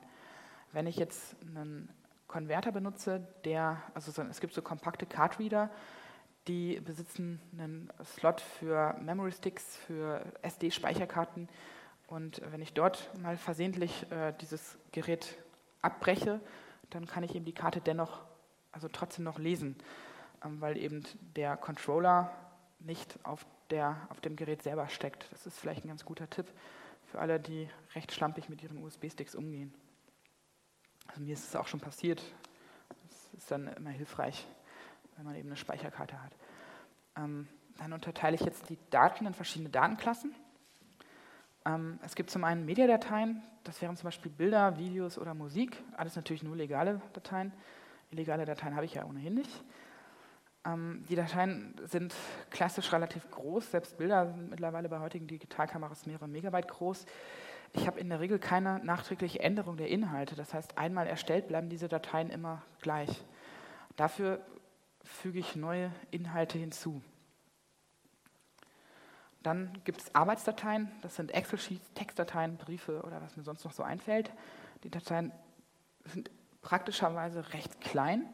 [0.71, 1.89] Wenn ich jetzt einen
[2.27, 5.69] Konverter benutze, der, also so, es gibt so kompakte Cardreader,
[6.47, 11.47] die besitzen einen Slot für Memory Sticks, für SD-Speicherkarten.
[12.07, 15.37] Und wenn ich dort mal versehentlich äh, dieses Gerät
[15.81, 16.41] abbreche,
[16.89, 18.21] dann kann ich eben die Karte dennoch,
[18.71, 19.75] also trotzdem noch lesen,
[20.43, 21.03] ähm, weil eben
[21.35, 22.31] der Controller
[22.79, 25.31] nicht auf, der, auf dem Gerät selber steckt.
[25.31, 26.47] Das ist vielleicht ein ganz guter Tipp
[27.13, 29.71] für alle, die recht schlampig mit ihren USB-Sticks umgehen.
[31.05, 32.23] Also mir ist es auch schon passiert.
[33.07, 34.47] Das ist dann immer hilfreich,
[35.15, 36.31] wenn man eben eine Speicherkarte hat.
[37.15, 37.47] Ähm,
[37.77, 40.33] dann unterteile ich jetzt die Daten in verschiedene Datenklassen.
[41.67, 45.77] Ähm, es gibt zum einen Mediadateien, das wären zum Beispiel Bilder, Videos oder Musik.
[45.95, 47.53] Alles natürlich nur legale Dateien.
[48.09, 49.63] Illegale Dateien habe ich ja ohnehin nicht.
[50.65, 52.13] Ähm, die Dateien sind
[52.49, 57.05] klassisch relativ groß, selbst Bilder sind mittlerweile bei heutigen Digitalkameras mehrere Megabyte groß.
[57.73, 60.35] Ich habe in der Regel keine nachträgliche Änderung der Inhalte.
[60.35, 63.09] Das heißt, einmal erstellt bleiben diese Dateien immer gleich.
[63.95, 64.39] Dafür
[65.03, 67.01] füge ich neue Inhalte hinzu.
[69.41, 73.83] Dann gibt es Arbeitsdateien, das sind Excel-Sheets, Textdateien, Briefe oder was mir sonst noch so
[73.83, 74.31] einfällt.
[74.83, 75.33] Die Dateien
[76.05, 78.29] sind praktischerweise recht klein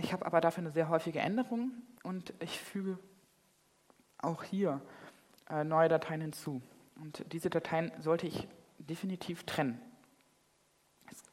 [0.00, 1.72] ich habe aber dafür eine sehr häufige Änderung
[2.02, 2.98] und ich füge
[4.18, 4.80] auch hier
[5.48, 6.60] äh, neue Dateien hinzu.
[6.96, 8.46] Und diese Dateien sollte ich
[8.78, 9.80] definitiv trennen.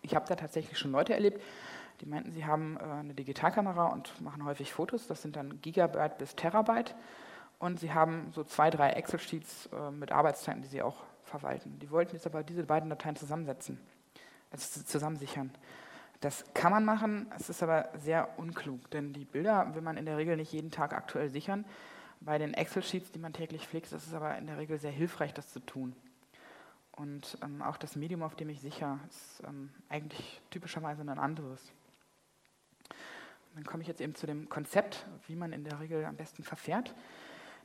[0.02, 1.42] Ich habe da tatsächlich schon Leute erlebt,
[2.00, 5.08] die meinten, sie haben äh, eine Digitalkamera und machen häufig Fotos.
[5.08, 6.96] Das sind dann Gigabyte bis Terabyte.
[7.60, 11.80] Und sie haben so zwei, drei Excel-Sheets mit Arbeitszeiten, die sie auch verwalten.
[11.80, 13.80] Die wollten jetzt aber diese beiden Dateien zusammensetzen,
[14.52, 15.52] also zusammensichern.
[16.20, 20.06] Das kann man machen, es ist aber sehr unklug, denn die Bilder will man in
[20.06, 21.64] der Regel nicht jeden Tag aktuell sichern.
[22.20, 25.34] Bei den Excel-Sheets, die man täglich pflegt, ist es aber in der Regel sehr hilfreich,
[25.34, 25.96] das zu tun.
[26.94, 31.72] Und ähm, auch das Medium, auf dem ich sichere, ist ähm, eigentlich typischerweise ein anderes.
[33.54, 36.44] Dann komme ich jetzt eben zu dem Konzept, wie man in der Regel am besten
[36.44, 36.96] verfährt.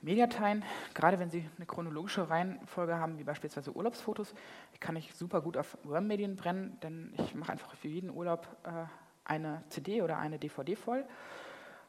[0.02, 4.34] Mediateien, gerade wenn Sie eine chronologische Reihenfolge haben, wie beispielsweise Urlaubsfotos,
[4.80, 8.84] kann ich super gut auf Worm-Medien brennen, denn ich mache einfach für jeden Urlaub äh,
[9.24, 11.04] eine CD oder eine DVD voll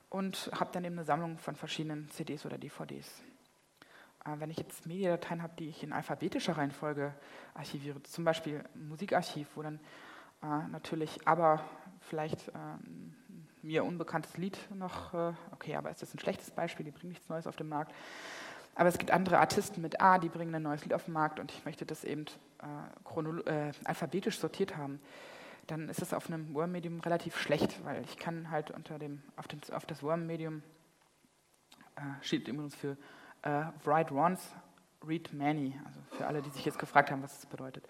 [0.10, 3.24] und habe dann eben eine Sammlung von verschiedenen CDs oder DVDs.
[4.26, 7.16] Äh, wenn ich jetzt Mediadateien habe, die ich in alphabetischer Reihenfolge
[7.56, 9.80] archiviere, zum Beispiel ein Musikarchiv, wo dann
[10.44, 11.64] äh, natürlich aber
[12.02, 12.52] vielleicht äh,
[13.64, 17.30] mir unbekanntes Lied noch, äh, okay, aber ist das ein schlechtes Beispiel, die bringen nichts
[17.30, 17.94] Neues auf den Markt.
[18.76, 21.40] Aber es gibt andere Artisten mit A, die bringen ein neues Lied auf den Markt
[21.40, 22.26] und ich möchte das eben
[22.62, 25.00] äh, äh, alphabetisch sortiert haben.
[25.68, 29.48] Dann ist es auf einem Worm-Medium relativ schlecht, weil ich kann halt unter dem, auf,
[29.48, 30.62] dem, auf das Worm-Medium
[31.96, 32.98] äh, steht übrigens für
[33.44, 34.42] äh, Write Once,
[35.06, 37.86] Read Many, also für alle, die sich jetzt gefragt haben, was das bedeutet.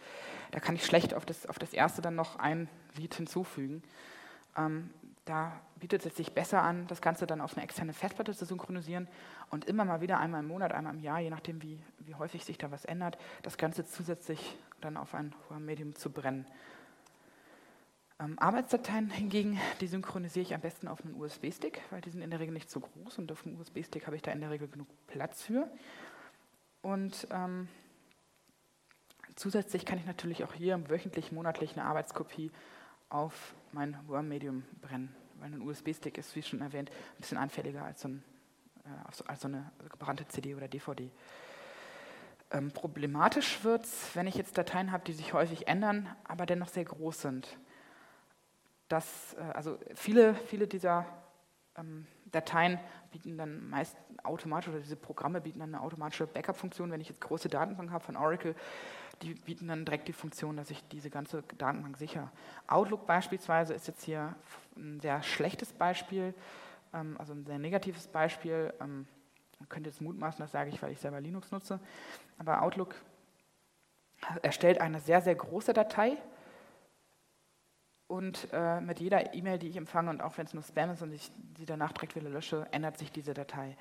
[0.52, 3.84] Da kann ich schlecht auf das, auf das erste dann noch ein Lied hinzufügen.
[4.58, 4.90] Ähm,
[5.26, 9.08] da bietet es sich besser an, das Ganze dann auf eine externe Festplatte zu synchronisieren
[9.50, 12.44] und immer mal wieder einmal im Monat, einmal im Jahr, je nachdem, wie, wie häufig
[12.44, 16.46] sich da was ändert, das Ganze zusätzlich dann auf ein Medium zu brennen.
[18.20, 22.30] Ähm, Arbeitsdateien hingegen, die synchronisiere ich am besten auf einen USB-Stick, weil die sind in
[22.30, 24.68] der Regel nicht so groß und auf einem USB-Stick habe ich da in der Regel
[24.68, 25.70] genug Platz für.
[26.82, 27.68] Und ähm,
[29.36, 32.52] zusätzlich kann ich natürlich auch hier wöchentlich, monatlich eine Arbeitskopie
[33.10, 38.02] auf mein Worm-Medium brennen, weil ein USB-Stick ist, wie schon erwähnt, ein bisschen anfälliger als
[38.02, 38.24] so, ein,
[38.86, 41.12] äh, als so eine gebrannte CD oder DVD.
[42.52, 46.68] Ähm, problematisch wird es, wenn ich jetzt Dateien habe, die sich häufig ändern, aber dennoch
[46.68, 47.58] sehr groß sind.
[48.90, 51.06] Das, äh, also viele, viele dieser
[51.76, 52.80] ähm, Dateien
[53.12, 56.92] bieten dann meist automatisch, oder diese Programme bieten dann eine automatische Backup-Funktion.
[56.92, 58.56] Wenn ich jetzt große Datenbank habe von Oracle,
[59.24, 62.30] die bieten dann direkt die Funktion, dass ich diese ganze Datenbank sichere.
[62.68, 64.36] Outlook beispielsweise ist jetzt hier
[64.76, 66.34] ein sehr schlechtes Beispiel,
[66.94, 68.74] ähm, also ein sehr negatives Beispiel.
[68.82, 69.08] Ähm,
[69.60, 71.80] man könnte jetzt mutmaßen, das sage ich, weil ich selber Linux nutze.
[72.38, 72.96] Aber Outlook
[74.42, 76.18] erstellt eine sehr, sehr große Datei
[78.08, 81.02] und äh, mit jeder E-Mail, die ich empfange und auch wenn es nur Spam ist
[81.02, 83.78] und ich sie danach direkt wieder lösche, ändert sich diese Datei.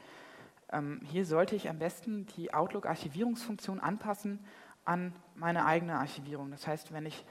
[0.70, 4.38] Ähm, hier sollte ich am besten die Outlook-Archivierungsfunktion anpassen
[4.84, 6.50] an meine eigene Archivierung.
[6.50, 7.24] Das heißt, wenn ich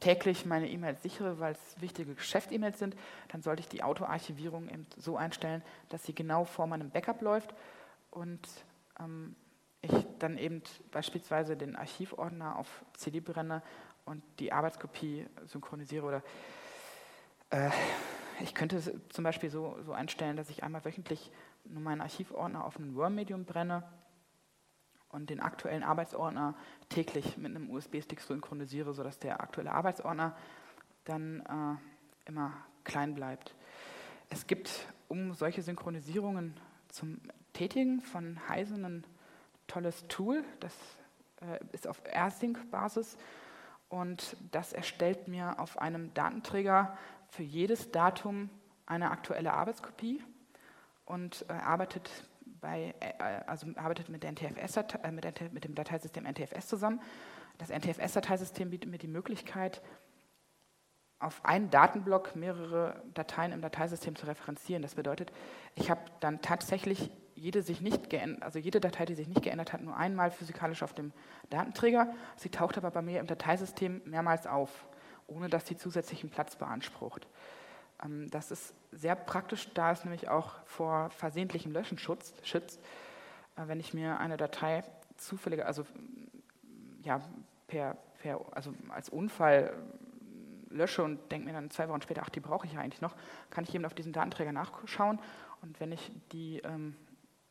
[0.00, 2.96] täglich meine E-Mails sichere, weil es wichtige Geschäft-E-Mails sind,
[3.28, 7.54] dann sollte ich die Auto-Archivierung so einstellen, dass sie genau vor meinem Backup läuft
[8.10, 8.40] und
[9.00, 9.34] ähm,
[9.80, 13.62] ich dann eben beispielsweise den Archivordner auf CD brenne
[14.04, 16.22] und die Arbeitskopie synchronisiere oder
[17.50, 17.70] äh,
[18.40, 21.32] ich könnte zum Beispiel so, so einstellen, dass ich einmal wöchentlich
[21.64, 23.82] nur meinen Archivordner auf ein Worm-Medium brenne
[25.10, 26.54] und den aktuellen Arbeitsordner
[26.88, 30.36] täglich mit einem USB-Stick synchronisiere, sodass der aktuelle Arbeitsordner
[31.04, 32.52] dann äh, immer
[32.84, 33.54] klein bleibt.
[34.30, 36.54] Es gibt, um solche Synchronisierungen
[36.88, 37.20] zum
[37.52, 39.04] Tätigen von Heise ein
[39.66, 40.74] tolles Tool, das
[41.40, 43.16] äh, ist auf AirSync-Basis
[43.88, 46.96] und das erstellt mir auf einem Datenträger
[47.28, 48.50] für jedes Datum
[48.86, 50.22] eine aktuelle Arbeitskopie
[51.04, 52.10] und äh, arbeitet,
[52.60, 53.12] bei, äh,
[53.46, 57.00] also arbeitet mit, NTFS, äh, mit, dem Dateisystem NTFS zusammen.
[57.58, 59.82] Das NTFS-Dateisystem bietet mir die Möglichkeit,
[61.20, 64.82] auf einen Datenblock mehrere Dateien im Dateisystem zu referenzieren.
[64.82, 65.32] Das bedeutet,
[65.74, 69.80] ich habe dann tatsächlich jede, sich nicht also jede Datei, die sich nicht geändert hat,
[69.80, 71.12] nur einmal physikalisch auf dem
[71.50, 72.12] Datenträger.
[72.36, 74.86] Sie taucht aber bei mir im Dateisystem mehrmals auf,
[75.26, 77.26] ohne dass sie zusätzlichen Platz beansprucht.
[78.04, 82.46] Ähm, das ist sehr praktisch, da es nämlich auch vor versehentlichem Löschen schützt.
[82.46, 82.80] schützt.
[83.56, 84.82] Äh, wenn ich mir eine Datei
[85.16, 85.86] zufällig, also
[87.02, 87.20] ja,
[87.66, 89.74] per, per, also als Unfall
[90.70, 93.14] lösche und denke mir dann zwei Wochen später, ach, die brauche ich ja eigentlich noch,
[93.50, 95.18] kann ich eben auf diesen Datenträger nachschauen
[95.62, 96.94] und wenn ich die ähm,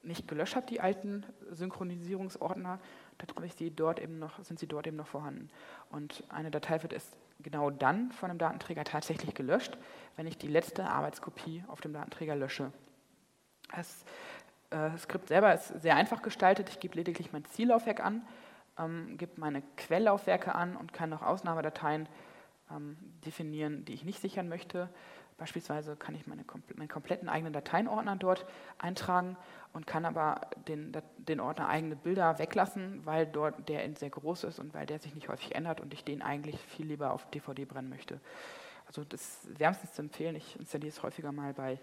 [0.04, 2.80] nicht gelöscht habe, die alten Synchronisierungsordner,
[3.18, 5.50] dann ich sie dort eben noch, sind sie dort eben noch vorhanden.
[5.89, 9.78] Und eine Datei wird erst genau dann von einem Datenträger tatsächlich gelöscht,
[10.16, 12.72] wenn ich die letzte Arbeitskopie auf dem Datenträger lösche.
[13.76, 14.06] Das
[14.70, 16.70] äh, Skript selber ist sehr einfach gestaltet.
[16.70, 18.26] Ich gebe lediglich mein Ziellaufwerk an,
[18.78, 22.08] ähm, gebe meine Quelllaufwerke an und kann noch Ausnahmedateien
[22.72, 24.90] ähm, definieren, die ich nicht sichern möchte.
[25.38, 26.44] Beispielsweise kann ich meine,
[26.76, 28.46] meinen kompletten eigenen Dateienordner dort
[28.80, 29.38] eintragen
[29.72, 34.58] und kann aber den, den Ordner eigene Bilder weglassen, weil dort der sehr groß ist
[34.58, 37.66] und weil der sich nicht häufig ändert und ich den eigentlich viel lieber auf DVD
[37.66, 38.20] brennen möchte.
[38.88, 40.36] Also das wärmstens zu empfehlen.
[40.36, 41.80] Ich installiere es häufiger mal bei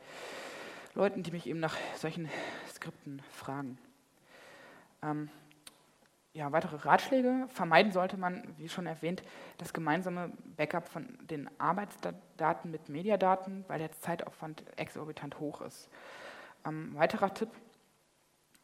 [0.95, 2.29] Leuten, die mich eben nach solchen
[2.73, 3.79] Skripten fragen.
[5.03, 5.29] Ähm,
[6.35, 7.47] ja, weitere Ratschläge.
[7.49, 9.23] Vermeiden sollte man, wie schon erwähnt,
[9.59, 15.89] das gemeinsame Backup von den Arbeitsdaten mit Mediadaten, weil der Zeitaufwand exorbitant hoch ist.
[16.67, 17.51] Ähm, weiterer Tipp,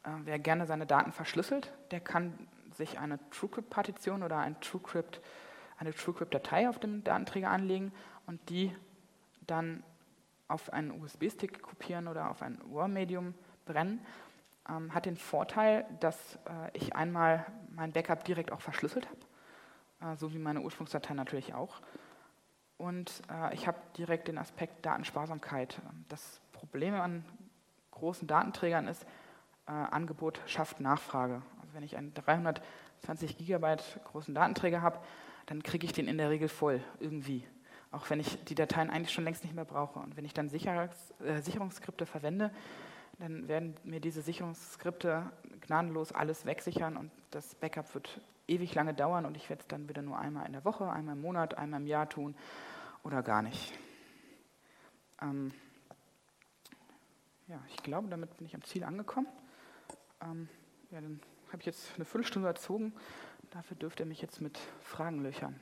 [0.03, 5.21] äh, wer gerne seine Daten verschlüsselt, der kann sich eine TrueCrypt-Partition oder ein TrueCrypt,
[5.79, 7.93] eine TrueCrypt-Datei auf dem Datenträger anlegen
[8.27, 8.75] und die
[9.47, 9.85] dann
[10.49, 14.05] auf einen USB-Stick kopieren oder auf ein War-Medium brennen
[14.69, 20.17] ähm, hat den Vorteil, dass äh, ich einmal mein Backup direkt auch verschlüsselt habe, äh,
[20.17, 21.81] so wie meine Ursprungsdatei natürlich auch.
[22.79, 25.81] und äh, ich habe direkt den Aspekt Datensparsamkeit.
[26.09, 27.25] Das Problem an
[27.91, 29.05] großen Datenträgern ist,
[29.67, 31.43] äh, Angebot schafft Nachfrage.
[31.61, 34.99] Also wenn ich einen 320 Gigabyte großen Datenträger habe,
[35.47, 37.47] dann kriege ich den in der Regel voll, irgendwie.
[37.93, 39.99] Auch wenn ich die Dateien eigentlich schon längst nicht mehr brauche.
[39.99, 42.51] Und wenn ich dann Sicherungs äh, Sicherungsskripte verwende,
[43.21, 49.27] dann werden mir diese Sicherungsskripte gnadenlos alles wegsichern und das Backup wird ewig lange dauern
[49.27, 51.81] und ich werde es dann wieder nur einmal in der Woche, einmal im Monat, einmal
[51.81, 52.35] im Jahr tun
[53.05, 53.79] oder gar nicht.
[55.21, 55.53] Ähm
[57.47, 59.29] ja, ich glaube, damit bin ich am Ziel angekommen.
[60.23, 60.49] Ähm
[60.91, 62.95] ja, dann habe ich jetzt eine Viertelstunde erzogen.
[63.51, 65.61] Dafür dürft ihr mich jetzt mit Fragen löchern.